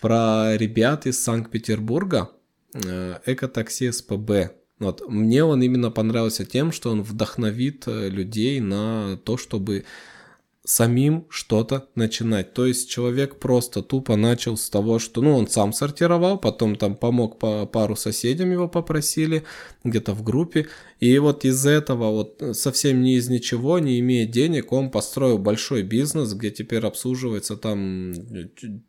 про 0.01 0.57
ребят 0.57 1.07
из 1.07 1.23
Санкт-Петербурга, 1.23 2.31
э, 2.75 3.19
Экотакси 3.27 3.91
СПБ. 3.91 4.53
Вот. 4.79 5.09
Мне 5.09 5.45
он 5.45 5.63
именно 5.63 5.91
понравился 5.91 6.45
тем, 6.45 6.73
что 6.73 6.91
он 6.91 7.03
вдохновит 7.03 7.85
э, 7.87 8.09
людей 8.09 8.61
на 8.61 9.17
то, 9.25 9.37
чтобы 9.37 9.85
самим 10.65 11.27
что-то 11.29 11.89
начинать. 11.97 12.55
То 12.55 12.67
есть 12.67 12.89
человек 12.89 13.41
просто 13.41 13.83
тупо 13.83 14.15
начал 14.17 14.57
с 14.57 14.71
того, 14.71 15.01
что, 15.01 15.21
ну, 15.21 15.37
он 15.37 15.49
сам 15.49 15.73
сортировал, 15.73 16.39
потом 16.39 16.77
там 16.77 16.95
помог 16.95 17.39
по 17.39 17.67
пару 17.67 17.97
соседям 17.97 18.53
его 18.53 18.69
попросили, 18.69 19.43
где-то 19.83 20.15
в 20.15 20.23
группе, 20.23 20.69
и 21.01 21.19
вот 21.19 21.45
из 21.45 21.67
этого 21.67 22.11
вот 22.11 22.57
совсем 22.57 23.03
не 23.03 23.17
из 23.17 23.29
ничего, 23.29 23.81
не 23.81 23.99
имея 23.99 24.25
денег, 24.25 24.73
он 24.73 24.91
построил 24.91 25.39
большой 25.39 25.83
бизнес, 25.83 26.33
где 26.33 26.53
теперь 26.53 26.87
обслуживается 26.87 27.57
там 27.57 28.13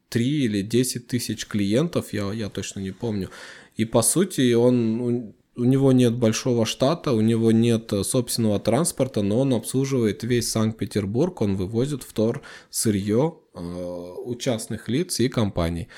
3 0.09 0.25
или 0.45 0.61
10 0.61 1.07
тысяч 1.07 1.47
клиентов, 1.47 2.13
я, 2.13 2.31
я 2.33 2.49
точно 2.49 2.81
не 2.81 2.91
помню. 2.91 3.31
И 3.77 3.85
по 3.85 4.03
сути 4.03 4.53
он 4.53 5.33
у 5.55 5.63
него 5.63 5.91
нет 5.91 6.15
большого 6.15 6.65
штата, 6.65 7.11
у 7.13 7.21
него 7.21 7.51
нет 7.51 7.93
э, 7.93 8.03
собственного 8.03 8.59
транспорта, 8.59 9.21
но 9.21 9.41
он 9.41 9.53
обслуживает 9.53 10.23
весь 10.23 10.49
Санкт-Петербург, 10.49 11.41
он 11.41 11.55
вывозит 11.55 12.03
в 12.03 12.11
Тор 12.13 12.41
сырье 12.69 13.35
э, 13.53 13.59
у 13.59 14.35
частных 14.35 14.89
лиц 14.89 15.19
и 15.19 15.29
компаний. 15.29 15.89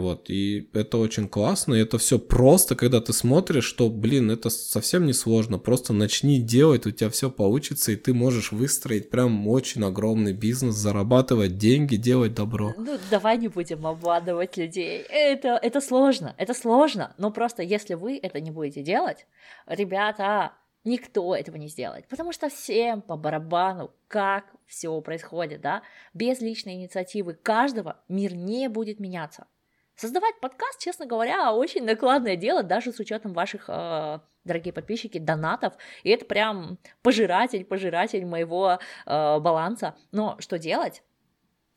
Вот, 0.00 0.30
и 0.30 0.68
это 0.72 0.98
очень 0.98 1.28
классно, 1.28 1.74
и 1.74 1.80
это 1.80 1.98
все 1.98 2.18
просто, 2.18 2.74
когда 2.74 3.00
ты 3.00 3.12
смотришь, 3.12 3.64
что, 3.64 3.88
блин, 3.88 4.30
это 4.30 4.50
совсем 4.50 5.06
не 5.06 5.12
сложно, 5.12 5.58
просто 5.58 5.92
начни 5.92 6.40
делать, 6.40 6.86
у 6.86 6.90
тебя 6.90 7.10
все 7.10 7.30
получится, 7.30 7.92
и 7.92 7.96
ты 7.96 8.12
можешь 8.12 8.52
выстроить 8.52 9.10
прям 9.10 9.46
очень 9.48 9.84
огромный 9.84 10.32
бизнес, 10.32 10.74
зарабатывать 10.74 11.58
деньги, 11.58 11.96
делать 11.96 12.34
добро. 12.34 12.74
Ну, 12.76 12.98
давай 13.10 13.38
не 13.38 13.48
будем 13.48 13.86
обманывать 13.86 14.56
людей, 14.56 15.04
это, 15.08 15.58
это 15.62 15.80
сложно, 15.80 16.34
это 16.38 16.54
сложно, 16.54 17.14
но 17.18 17.30
просто 17.30 17.62
если 17.62 17.94
вы 17.94 18.18
это 18.22 18.40
не 18.40 18.50
будете 18.50 18.82
делать, 18.82 19.26
ребята, 19.66 20.52
Никто 20.84 21.34
этого 21.34 21.56
не 21.56 21.68
сделает, 21.68 22.06
потому 22.08 22.30
что 22.32 22.50
всем 22.50 23.00
по 23.00 23.16
барабану, 23.16 23.90
как 24.06 24.44
все 24.66 25.00
происходит, 25.00 25.62
да, 25.62 25.82
без 26.12 26.42
личной 26.42 26.74
инициативы 26.74 27.32
каждого 27.32 28.02
мир 28.08 28.34
не 28.34 28.68
будет 28.68 29.00
меняться. 29.00 29.46
Создавать 29.96 30.40
подкаст, 30.40 30.80
честно 30.80 31.06
говоря, 31.06 31.52
очень 31.52 31.84
накладное 31.84 32.34
дело, 32.34 32.64
даже 32.64 32.92
с 32.92 32.98
учетом 32.98 33.32
ваших, 33.32 33.66
э, 33.68 34.18
дорогие 34.44 34.72
подписчики, 34.72 35.18
донатов. 35.18 35.74
И 36.02 36.10
это 36.10 36.24
прям 36.24 36.78
пожиратель, 37.02 37.64
пожиратель 37.64 38.26
моего 38.26 38.80
э, 39.06 39.38
баланса. 39.38 39.94
Но 40.10 40.36
что 40.40 40.58
делать? 40.58 41.04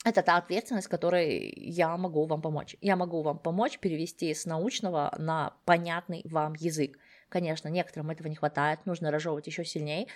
Это 0.04 0.24
та 0.24 0.38
ответственность, 0.38 0.88
которой 0.88 1.54
я 1.58 1.96
могу 1.96 2.26
вам 2.26 2.42
помочь. 2.42 2.76
Я 2.82 2.96
могу 2.96 3.22
вам 3.22 3.38
помочь 3.38 3.78
перевести 3.78 4.34
с 4.34 4.46
научного 4.46 5.14
на 5.20 5.54
понятный 5.66 6.22
вам 6.26 6.54
язык. 6.54 6.98
Конечно, 7.30 7.68
некоторым 7.68 8.10
этого 8.10 8.28
не 8.28 8.36
хватает, 8.36 8.86
нужно 8.86 9.12
разжевывать 9.12 9.48
еще 9.48 9.64
сильнее. 9.64 10.08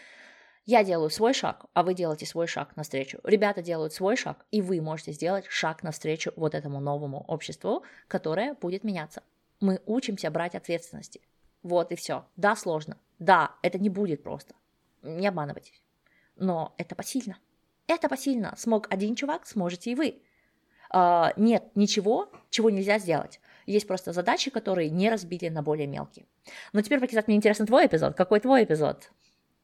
Я 0.66 0.84
делаю 0.84 1.10
свой 1.10 1.34
шаг, 1.34 1.66
а 1.74 1.82
вы 1.82 1.96
делаете 1.96 2.28
свой 2.28 2.46
шаг 2.46 2.76
навстречу. 2.76 3.20
Ребята 3.24 3.64
делают 3.64 3.94
свой 3.94 4.16
шаг, 4.16 4.46
и 4.52 4.62
вы 4.62 4.80
можете 4.80 5.12
сделать 5.12 5.46
шаг 5.48 5.82
навстречу 5.82 6.34
вот 6.36 6.54
этому 6.54 6.80
новому 6.80 7.26
обществу, 7.28 7.84
которое 8.08 8.54
будет 8.54 8.84
меняться. 8.84 9.24
Мы 9.60 9.82
учимся 9.88 10.30
брать 10.30 10.54
ответственности. 10.54 11.22
Вот 11.64 11.92
и 11.92 11.96
все. 11.96 12.26
Да, 12.36 12.56
сложно. 12.56 12.98
Да, 13.18 13.56
это 13.64 13.80
не 13.80 13.90
будет 13.90 14.24
просто. 14.24 14.54
Не 15.02 15.28
обманывайтесь. 15.28 15.82
Но 16.36 16.76
это 16.78 16.96
посильно. 16.96 17.40
Это 17.88 18.08
посильно. 18.08 18.54
Смог 18.56 18.88
один 18.92 19.16
чувак, 19.16 19.48
сможете 19.48 19.92
и 19.92 19.96
вы. 19.96 20.22
Uh, 20.94 21.32
нет 21.38 21.64
ничего, 21.76 22.30
чего 22.50 22.70
нельзя 22.70 23.00
сделать. 23.00 23.40
Есть 23.66 23.88
просто 23.88 24.12
задачи, 24.12 24.52
которые 24.52 24.90
не 24.90 25.10
разбили 25.10 25.48
на 25.48 25.64
более 25.64 25.88
мелкие. 25.88 26.26
Но 26.74 26.82
теперь, 26.82 27.00
Пакизат, 27.00 27.28
мне 27.28 27.38
интересен 27.38 27.66
твой 27.66 27.88
эпизод. 27.88 28.16
Какой 28.16 28.40
твой 28.42 28.66
эпизод? 28.66 29.10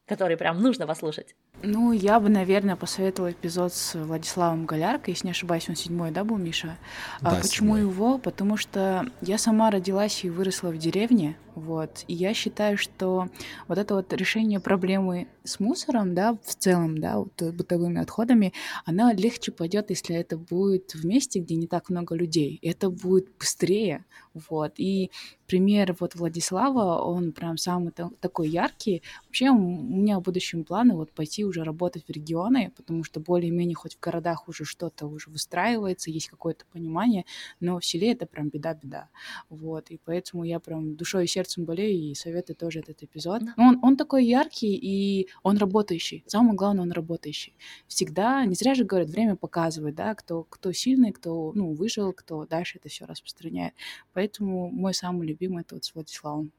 Который 0.08 0.38
прям 0.38 0.62
нужно 0.62 0.88
послушать? 0.88 1.36
Ну, 1.64 1.92
я 1.92 2.20
бы, 2.20 2.30
наверное, 2.30 2.76
посоветовала 2.76 3.32
эпизод 3.32 3.74
с 3.74 3.96
Владиславом 3.96 4.68
Голяркой, 4.68 5.14
если 5.14 5.28
не 5.28 5.32
ошибаюсь, 5.32 5.68
он 5.68 5.76
седьмой, 5.76 6.12
да, 6.12 6.24
был, 6.24 6.38
Миша? 6.38 6.78
А 7.20 7.32
да, 7.32 7.38
а 7.38 7.42
почему 7.42 7.76
седьмой. 7.78 7.82
его? 7.82 8.18
Потому 8.20 8.58
что 8.58 9.08
я 9.22 9.40
сама 9.40 9.72
родилась 9.72 10.24
и 10.24 10.30
выросла 10.30 10.70
в 10.70 10.78
деревне, 10.78 11.36
вот, 11.56 12.04
и 12.08 12.14
я 12.14 12.36
считаю, 12.36 12.78
что 12.78 13.30
вот 13.68 13.80
это 13.80 13.96
вот 13.96 14.14
решение 14.14 14.60
проблемы 14.60 15.28
с 15.44 15.60
мусором, 15.60 16.14
да, 16.14 16.38
в 16.44 16.56
целом, 16.56 17.00
да, 17.00 17.18
вот, 17.18 17.42
бытовыми 17.42 18.02
отходами, 18.02 18.54
она 18.86 19.12
легче 19.12 19.52
пойдет, 19.52 19.90
если 19.90 20.16
это 20.16 20.38
будет 20.38 20.94
в 20.94 21.04
месте, 21.04 21.40
где 21.40 21.56
не 21.56 21.66
так 21.66 21.90
много 21.90 22.14
людей. 22.14 22.60
Это 22.62 22.92
будет 22.92 23.36
быстрее, 23.40 24.06
вот. 24.36 24.74
И 24.78 25.10
пример 25.48 25.96
вот 26.00 26.14
Владислава, 26.14 27.02
он 27.02 27.32
прям 27.32 27.58
самый 27.58 27.92
такой 27.92 28.50
яркий. 28.50 29.02
Вообще 29.26 29.50
у 29.50 29.58
меня 29.58 30.20
в 30.20 30.22
будущем 30.22 30.64
планы 30.64 30.94
вот 30.94 31.12
пойти 31.12 31.44
уже 31.48 31.64
работать 31.64 32.06
в 32.06 32.10
регионы, 32.10 32.72
потому 32.76 33.04
что 33.04 33.20
более-менее 33.20 33.76
хоть 33.76 33.96
в 33.96 34.00
городах 34.00 34.48
уже 34.48 34.66
что-то 34.66 35.08
уже 35.08 35.30
выстраивается, 35.30 36.12
есть 36.12 36.28
какое-то 36.28 36.66
понимание, 36.72 37.26
но 37.60 37.80
в 37.80 37.86
селе 37.86 38.12
это 38.12 38.26
прям 38.26 38.50
беда-беда. 38.50 39.10
Вот, 39.50 39.90
и 39.90 40.00
поэтому 40.04 40.44
я 40.44 40.60
прям 40.60 40.96
душой 40.96 41.26
и 41.26 41.28
сердцем 41.28 41.66
болею 41.66 41.98
и 41.98 42.14
советую 42.16 42.56
тоже 42.56 42.80
этот 42.80 43.04
эпизод. 43.04 43.44
Да. 43.44 43.54
Он, 43.58 43.80
он 43.82 43.98
такой 43.98 44.26
яркий 44.26 44.76
и 44.76 45.28
он 45.44 45.58
работающий. 45.58 46.24
Самое 46.28 46.56
главное, 46.56 46.84
он 46.84 46.92
работающий. 46.92 47.56
Всегда, 47.88 48.46
не 48.46 48.56
зря 48.56 48.76
же 48.76 48.84
говорят, 48.84 49.10
время 49.10 49.36
показывает, 49.36 49.96
да, 49.96 50.16
кто, 50.16 50.44
кто 50.44 50.72
сильный, 50.72 51.12
кто, 51.12 51.52
ну, 51.56 51.74
выжил, 51.74 52.14
кто 52.14 52.46
дальше 52.46 52.78
это 52.80 52.90
все 52.90 53.06
распространяет. 53.06 53.74
Поэтому 54.14 54.70
мой 54.70 54.94
самый 54.94 55.28
любимый 55.28 55.62
это 55.62 55.76
вот 55.76 55.86
с 55.86 55.94
Владиславом. 55.94 56.52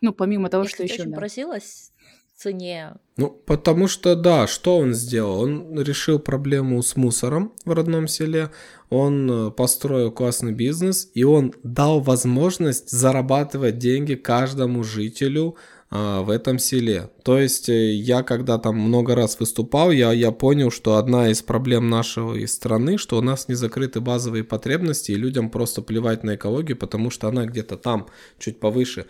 Ну, 0.00 0.12
помимо 0.12 0.48
того, 0.48 0.64
Я, 0.64 0.68
что 0.68 0.82
еще... 0.82 1.02
Я 1.02 1.06
да. 1.06 1.16
просилась 1.16 1.92
цене. 2.36 2.94
Ну, 3.16 3.30
потому 3.30 3.88
что, 3.88 4.14
да, 4.14 4.46
что 4.46 4.78
он 4.78 4.92
сделал? 4.94 5.40
Он 5.40 5.80
решил 5.80 6.18
проблему 6.18 6.82
с 6.82 6.94
мусором 6.96 7.52
в 7.64 7.72
родном 7.72 8.08
селе, 8.08 8.50
он 8.90 9.30
э, 9.30 9.50
построил 9.50 10.12
классный 10.12 10.52
бизнес, 10.52 11.10
и 11.14 11.24
он 11.24 11.54
дал 11.62 12.00
возможность 12.00 12.90
зарабатывать 12.90 13.78
деньги 13.78 14.14
каждому 14.14 14.84
жителю 14.84 15.56
а, 15.88 16.22
в 16.22 16.30
этом 16.30 16.58
селе. 16.58 17.10
То 17.22 17.38
есть 17.38 17.68
э, 17.68 17.92
я 17.92 18.22
когда 18.22 18.58
там 18.58 18.76
много 18.76 19.14
раз 19.14 19.38
выступал, 19.38 19.92
я, 19.92 20.12
я 20.12 20.32
понял, 20.32 20.70
что 20.72 20.96
одна 20.96 21.30
из 21.30 21.42
проблем 21.42 21.88
нашей 21.88 22.48
страны, 22.48 22.98
что 22.98 23.18
у 23.18 23.22
нас 23.22 23.46
не 23.48 23.54
закрыты 23.54 24.00
базовые 24.00 24.42
потребности, 24.42 25.12
и 25.12 25.16
людям 25.16 25.48
просто 25.48 25.82
плевать 25.82 26.24
на 26.24 26.34
экологию, 26.34 26.76
потому 26.76 27.10
что 27.10 27.28
она 27.28 27.46
где-то 27.46 27.76
там, 27.76 28.08
чуть 28.38 28.58
повыше. 28.58 29.06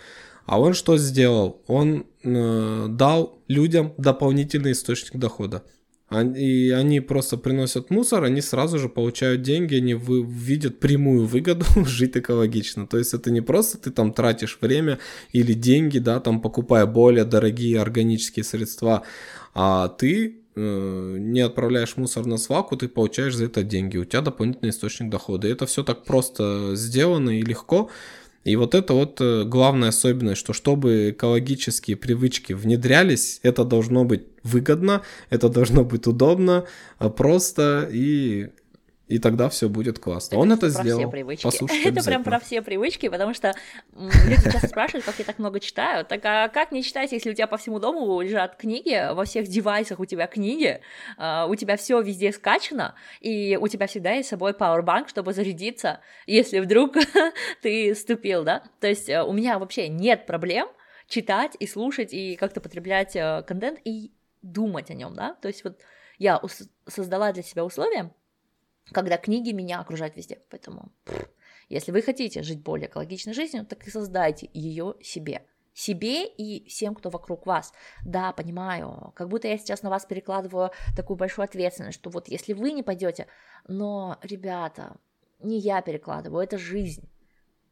А 0.46 0.60
он 0.60 0.74
что 0.74 0.96
сделал? 0.96 1.62
Он 1.66 2.06
э, 2.22 2.86
дал 2.88 3.42
людям 3.48 3.92
дополнительный 3.98 4.72
источник 4.72 5.16
дохода. 5.16 5.64
И 6.12 6.70
они 6.70 7.00
просто 7.00 7.36
приносят 7.36 7.90
мусор, 7.90 8.22
они 8.22 8.40
сразу 8.40 8.78
же 8.78 8.88
получают 8.88 9.42
деньги, 9.42 9.74
они 9.74 9.94
вы, 9.94 10.24
видят 10.24 10.78
прямую 10.78 11.26
выгоду 11.26 11.64
жить 11.84 12.16
экологично. 12.16 12.86
То 12.86 12.96
есть 12.96 13.12
это 13.12 13.32
не 13.32 13.40
просто 13.40 13.78
ты 13.78 13.90
там 13.90 14.12
тратишь 14.12 14.58
время 14.60 15.00
или 15.32 15.52
деньги, 15.52 15.98
да, 15.98 16.20
там 16.20 16.40
покупая 16.40 16.86
более 16.86 17.24
дорогие 17.24 17.80
органические 17.80 18.44
средства, 18.44 19.02
а 19.52 19.88
ты 19.88 20.42
э, 20.54 21.16
не 21.18 21.40
отправляешь 21.40 21.96
мусор 21.96 22.24
на 22.24 22.36
свалку, 22.36 22.76
ты 22.76 22.86
получаешь 22.86 23.34
за 23.34 23.46
это 23.46 23.64
деньги, 23.64 23.96
у 23.96 24.04
тебя 24.04 24.20
дополнительный 24.20 24.70
источник 24.70 25.10
дохода. 25.10 25.48
И 25.48 25.52
это 25.52 25.66
все 25.66 25.82
так 25.82 26.04
просто 26.04 26.76
сделано 26.76 27.30
и 27.30 27.42
легко. 27.42 27.90
И 28.46 28.54
вот 28.54 28.76
это 28.76 28.94
вот 28.94 29.20
э, 29.20 29.42
главная 29.42 29.88
особенность, 29.88 30.38
что 30.38 30.52
чтобы 30.52 31.10
экологические 31.10 31.96
привычки 31.96 32.52
внедрялись, 32.52 33.40
это 33.42 33.64
должно 33.64 34.04
быть 34.04 34.22
выгодно, 34.44 35.02
это 35.30 35.48
должно 35.48 35.82
быть 35.84 36.06
удобно, 36.06 36.64
а 36.98 37.10
просто 37.10 37.88
и 37.90 38.50
и 39.08 39.20
тогда 39.20 39.48
все 39.48 39.68
будет 39.68 40.00
классно. 40.00 40.34
Это 40.34 40.40
Он 40.40 40.52
это 40.52 40.68
сделал. 40.68 41.12
Послушайте 41.42 41.90
это 41.90 42.02
прям 42.02 42.24
про 42.24 42.40
все 42.40 42.60
привычки, 42.60 43.08
потому 43.08 43.34
что 43.34 43.54
люди 43.94 44.42
часто 44.42 44.66
спрашивают, 44.66 45.04
как 45.04 45.18
я 45.18 45.24
так 45.24 45.38
много 45.38 45.60
читаю. 45.60 46.04
Так 46.04 46.24
а 46.24 46.48
как 46.48 46.72
не 46.72 46.82
читать, 46.82 47.12
если 47.12 47.30
у 47.30 47.34
тебя 47.34 47.46
по 47.46 47.56
всему 47.56 47.78
дому 47.78 48.20
лежат 48.20 48.56
книги, 48.56 49.14
во 49.14 49.24
всех 49.24 49.46
девайсах 49.46 50.00
у 50.00 50.04
тебя 50.06 50.26
книги, 50.26 50.80
а, 51.18 51.46
у 51.46 51.54
тебя 51.54 51.76
все 51.76 52.00
везде 52.00 52.32
скачано, 52.32 52.96
и 53.20 53.56
у 53.60 53.68
тебя 53.68 53.86
всегда 53.86 54.12
есть 54.12 54.28
с 54.28 54.30
собой 54.30 54.52
powerbank, 54.52 55.08
чтобы 55.08 55.32
зарядиться, 55.32 56.00
если 56.26 56.58
вдруг 56.58 56.96
ты 57.62 57.94
ступил, 57.94 58.42
да? 58.42 58.64
То 58.80 58.88
есть 58.88 59.08
э, 59.08 59.22
у 59.22 59.32
меня 59.32 59.60
вообще 59.60 59.88
нет 59.88 60.26
проблем 60.26 60.68
читать 61.06 61.56
и 61.60 61.66
слушать 61.68 62.12
и 62.12 62.34
как-то 62.34 62.60
потреблять 62.60 63.14
э, 63.14 63.44
контент 63.46 63.78
и 63.84 64.10
думать 64.42 64.90
о 64.90 64.94
нем, 64.94 65.14
да? 65.14 65.34
То 65.34 65.46
есть 65.46 65.62
вот 65.62 65.78
я 66.18 66.40
создала 66.88 67.32
для 67.32 67.42
себя 67.42 67.64
условия, 67.64 68.10
когда 68.92 69.16
книги 69.16 69.52
меня 69.52 69.80
окружают 69.80 70.16
везде. 70.16 70.40
Поэтому, 70.50 70.92
если 71.68 71.92
вы 71.92 72.02
хотите 72.02 72.42
жить 72.42 72.60
более 72.60 72.88
экологичной 72.88 73.34
жизнью, 73.34 73.66
так 73.66 73.86
и 73.86 73.90
создайте 73.90 74.48
ее 74.52 74.94
себе. 75.02 75.46
Себе 75.74 76.26
и 76.26 76.66
всем, 76.68 76.94
кто 76.94 77.10
вокруг 77.10 77.44
вас. 77.44 77.74
Да, 78.02 78.32
понимаю, 78.32 79.12
как 79.14 79.28
будто 79.28 79.48
я 79.48 79.58
сейчас 79.58 79.82
на 79.82 79.90
вас 79.90 80.06
перекладываю 80.06 80.70
такую 80.96 81.18
большую 81.18 81.44
ответственность, 81.44 81.98
что 81.98 82.08
вот 82.08 82.28
если 82.28 82.54
вы 82.54 82.72
не 82.72 82.82
пойдете, 82.82 83.26
но, 83.68 84.18
ребята, 84.22 84.96
не 85.40 85.58
я 85.58 85.82
перекладываю, 85.82 86.42
это 86.42 86.56
жизнь. 86.56 87.10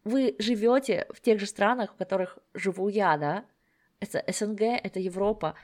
Вы 0.05 0.37
живете 0.39 1.07
в 1.15 1.23
тех 1.23 1.41
же 1.41 1.47
странах, 1.47 1.93
в 1.93 1.97
которых 1.97 2.39
живу 2.53 2.89
я, 2.89 3.17
да? 3.17 3.47
Это 4.01 4.23
СНГ, 4.31 4.61
это 4.61 5.01
Европа. 5.01 5.55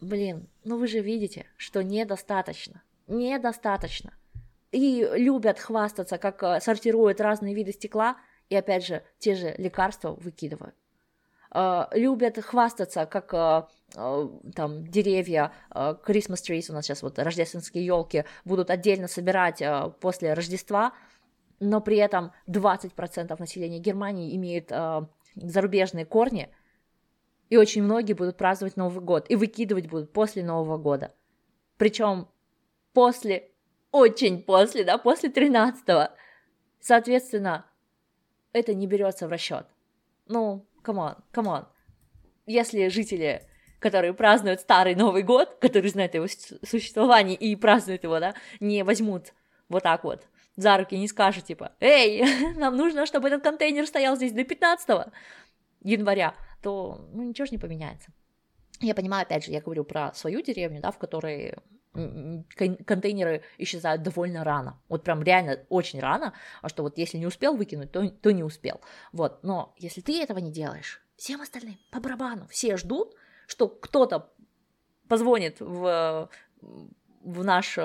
Блин, 0.00 0.48
ну 0.62 0.78
вы 0.78 0.86
же 0.86 1.00
видите, 1.00 1.46
что 1.56 1.82
недостаточно 1.82 2.82
недостаточно. 3.10 4.14
И 4.72 5.08
любят 5.14 5.58
хвастаться, 5.58 6.18
как 6.18 6.42
э, 6.42 6.60
сортируют 6.60 7.20
разные 7.20 7.54
виды 7.54 7.72
стекла, 7.72 8.16
и 8.48 8.56
опять 8.56 8.86
же, 8.86 9.02
те 9.18 9.34
же 9.34 9.54
лекарства 9.58 10.12
выкидывают. 10.12 10.74
Uh, 11.52 11.88
любят 11.98 12.38
хвастаться, 12.38 13.06
как 13.06 13.34
uh, 13.34 13.66
там 14.54 14.86
деревья, 14.86 15.52
Christmas 15.74 16.36
trees, 16.48 16.70
у 16.70 16.72
нас 16.72 16.84
сейчас 16.84 17.02
вот 17.02 17.18
рождественские 17.18 17.84
елки 17.84 18.24
будут 18.44 18.70
отдельно 18.70 19.08
собирать 19.08 19.60
после 19.98 20.32
Рождества, 20.34 20.92
но 21.58 21.80
при 21.80 21.96
этом 21.96 22.30
20% 22.46 23.34
населения 23.40 23.80
Германии 23.80 24.36
имеют 24.36 24.70
зарубежные 25.34 26.06
корни, 26.06 26.54
и 27.48 27.56
очень 27.56 27.82
многие 27.82 28.12
будут 28.12 28.36
праздновать 28.36 28.76
Новый 28.76 29.04
год 29.04 29.26
и 29.28 29.36
выкидывать 29.36 29.88
будут 29.88 30.12
после 30.12 30.44
Нового 30.44 30.78
года. 30.78 31.12
Причем 31.76 32.28
после, 32.92 33.49
очень 33.92 34.42
после, 34.42 34.84
да, 34.84 34.98
после 34.98 35.30
13-го. 35.30 36.14
Соответственно, 36.80 37.66
это 38.52 38.74
не 38.74 38.86
берется 38.86 39.26
в 39.26 39.30
расчет. 39.30 39.66
Ну, 40.26 40.66
come 40.82 41.01
on, 41.01 41.16
come 41.30 41.51
on. 41.51 41.66
Если 42.46 42.88
жители, 42.88 43.42
которые 43.78 44.14
празднуют 44.14 44.60
старый 44.60 44.94
Новый 44.94 45.22
год, 45.22 45.56
которые 45.60 45.90
знают 45.90 46.14
его 46.14 46.26
существование 46.28 47.36
и 47.36 47.54
празднуют 47.56 48.04
его, 48.04 48.18
да, 48.20 48.34
не 48.60 48.82
возьмут 48.82 49.34
вот 49.68 49.82
так 49.82 50.04
вот 50.04 50.26
за 50.56 50.76
руки, 50.76 50.96
не 50.96 51.08
скажут, 51.08 51.44
типа, 51.44 51.72
эй, 51.80 52.22
нам 52.56 52.76
нужно, 52.76 53.06
чтобы 53.06 53.28
этот 53.28 53.42
контейнер 53.42 53.86
стоял 53.86 54.16
здесь 54.16 54.32
до 54.32 54.44
15 54.44 55.08
января, 55.82 56.34
то, 56.62 57.08
ну, 57.12 57.22
ничего 57.22 57.46
же 57.46 57.52
не 57.52 57.58
поменяется. 57.58 58.12
Я 58.80 58.94
понимаю, 58.94 59.22
опять 59.22 59.44
же, 59.44 59.52
я 59.52 59.60
говорю 59.60 59.84
про 59.84 60.12
свою 60.14 60.42
деревню, 60.42 60.80
да, 60.80 60.90
в 60.90 60.98
которой 60.98 61.54
контейнеры 61.94 63.42
исчезают 63.58 64.02
довольно 64.02 64.44
рано. 64.44 64.80
Вот 64.88 65.02
прям 65.02 65.22
реально 65.22 65.58
очень 65.68 66.00
рано, 66.00 66.34
а 66.62 66.68
что 66.68 66.82
вот 66.82 66.98
если 66.98 67.18
не 67.18 67.26
успел 67.26 67.56
выкинуть, 67.56 67.90
то, 67.90 68.08
то 68.08 68.30
не 68.30 68.44
успел. 68.44 68.80
Вот, 69.12 69.42
но 69.42 69.74
если 69.76 70.00
ты 70.00 70.22
этого 70.22 70.38
не 70.38 70.52
делаешь, 70.52 71.02
всем 71.16 71.40
остальным 71.40 71.78
по 71.90 72.00
барабану, 72.00 72.46
все 72.48 72.76
ждут, 72.76 73.14
что 73.46 73.68
кто-то 73.68 74.30
позвонит 75.08 75.60
в 75.60 76.30
в 77.22 77.44
наш, 77.44 77.76
э, 77.76 77.82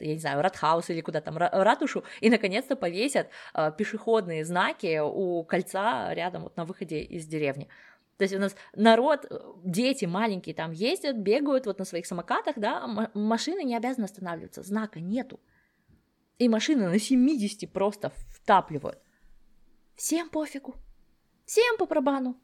я 0.00 0.12
не 0.14 0.18
знаю, 0.18 0.42
Радхаус 0.42 0.90
или 0.90 1.00
куда 1.00 1.20
там, 1.20 1.36
ратушу, 1.38 2.04
и 2.20 2.28
наконец-то 2.28 2.76
повесят 2.76 3.28
э, 3.54 3.72
пешеходные 3.76 4.44
знаки 4.44 5.00
у 5.02 5.44
кольца 5.44 6.12
рядом 6.12 6.42
вот 6.42 6.56
на 6.56 6.64
выходе 6.64 7.00
из 7.00 7.26
деревни. 7.26 7.68
То 8.20 8.24
есть 8.24 8.34
у 8.34 8.38
нас 8.38 8.54
народ, 8.74 9.24
э, 9.30 9.40
дети 9.64 10.04
маленькие 10.04 10.54
там 10.54 10.72
ездят, 10.72 11.16
бегают 11.16 11.64
вот 11.64 11.78
на 11.78 11.86
своих 11.86 12.04
самокатах, 12.04 12.58
да, 12.58 12.86
машины 13.14 13.64
не 13.64 13.74
обязаны 13.74 14.04
останавливаться, 14.04 14.62
знака 14.62 15.00
нету. 15.00 15.40
И 16.36 16.46
машины 16.46 16.90
на 16.90 16.98
70 16.98 17.72
просто 17.72 18.12
втапливают. 18.28 18.98
Всем 19.96 20.28
пофигу. 20.28 20.74
Всем 21.46 21.78
по 21.78 21.86
пробану. 21.86 22.38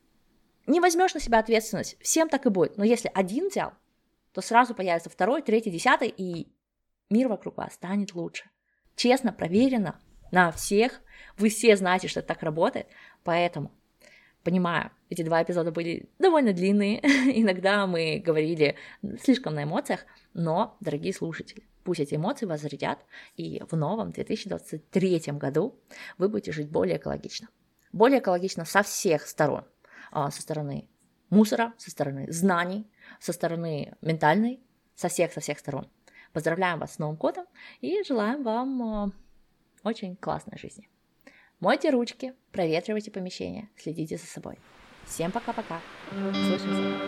Не 0.67 0.81
возьмешь 0.81 1.13
на 1.13 1.21
себя 1.21 1.41
ответственность, 1.41 1.99
всем 2.01 2.31
так 2.31 2.47
и 2.47 2.49
будет. 2.49 2.79
Но 2.79 2.85
если 2.85 3.11
один 3.13 3.49
взял, 3.49 3.75
то 4.33 4.41
сразу 4.41 4.75
появится 4.75 5.11
второй, 5.11 5.43
третий, 5.43 5.71
десятый, 5.71 6.09
и 6.09 6.51
мир 7.11 7.29
вокруг 7.29 7.59
вас 7.59 7.75
станет 7.75 8.15
лучше. 8.15 8.49
Честно, 8.95 9.31
проверено 9.31 10.01
на 10.33 10.53
всех. 10.53 11.03
Вы 11.37 11.51
все 11.51 11.77
знаете, 11.77 12.09
что 12.09 12.21
это 12.21 12.29
так 12.29 12.43
работает, 12.43 12.87
поэтому 13.25 13.73
Понимаю, 14.47 14.93
эти 15.11 15.23
два 15.23 15.43
эпизода 15.43 15.73
были 15.73 16.09
довольно 16.21 16.53
длинные, 16.53 17.01
иногда 17.37 17.85
мы 17.89 18.23
говорили 18.25 18.77
слишком 19.21 19.57
на 19.57 19.65
эмоциях, 19.65 20.07
но, 20.35 20.77
дорогие 20.79 21.13
слушатели, 21.13 21.65
пусть 21.83 21.99
эти 21.99 22.15
эмоции 22.15 22.47
вас 22.47 22.61
зарядят, 22.61 23.05
и 23.37 23.61
в 23.69 23.77
новом 23.77 24.13
2023 24.13 25.33
году 25.33 25.77
вы 26.17 26.29
будете 26.29 26.53
жить 26.53 26.71
более 26.71 26.99
экологично. 26.99 27.49
Более 27.91 28.21
экологично 28.21 28.65
со 28.65 28.85
всех 28.85 29.27
сторон. 29.27 29.65
А, 30.13 30.31
со 30.31 30.41
стороны 30.43 30.89
мусора, 31.29 31.75
со 31.77 31.91
стороны 31.91 32.31
знаний, 32.31 32.89
со 33.19 33.33
стороны 33.33 33.97
ментальной, 34.01 34.61
со 34.95 35.09
всех, 35.09 35.33
со 35.33 35.41
всех 35.41 35.59
сторон. 35.59 35.91
Поздравляем 36.33 36.79
вас 36.79 36.95
с 36.95 36.99
Новым 37.01 37.17
годом 37.17 37.47
и 37.81 38.01
желаем 38.05 38.45
вам 38.45 38.83
а, 38.83 39.11
очень 39.83 40.15
классной 40.15 40.57
жизни. 40.57 40.89
Мойте 41.59 41.89
ручки, 41.91 42.35
проветривайте 42.53 43.11
помещение, 43.11 43.71
следите 43.77 44.19
за 44.19 44.27
собой. 44.27 44.59
Всем 45.07 45.33
пока-пока. 45.33 45.81
Слышимся. 46.11 47.01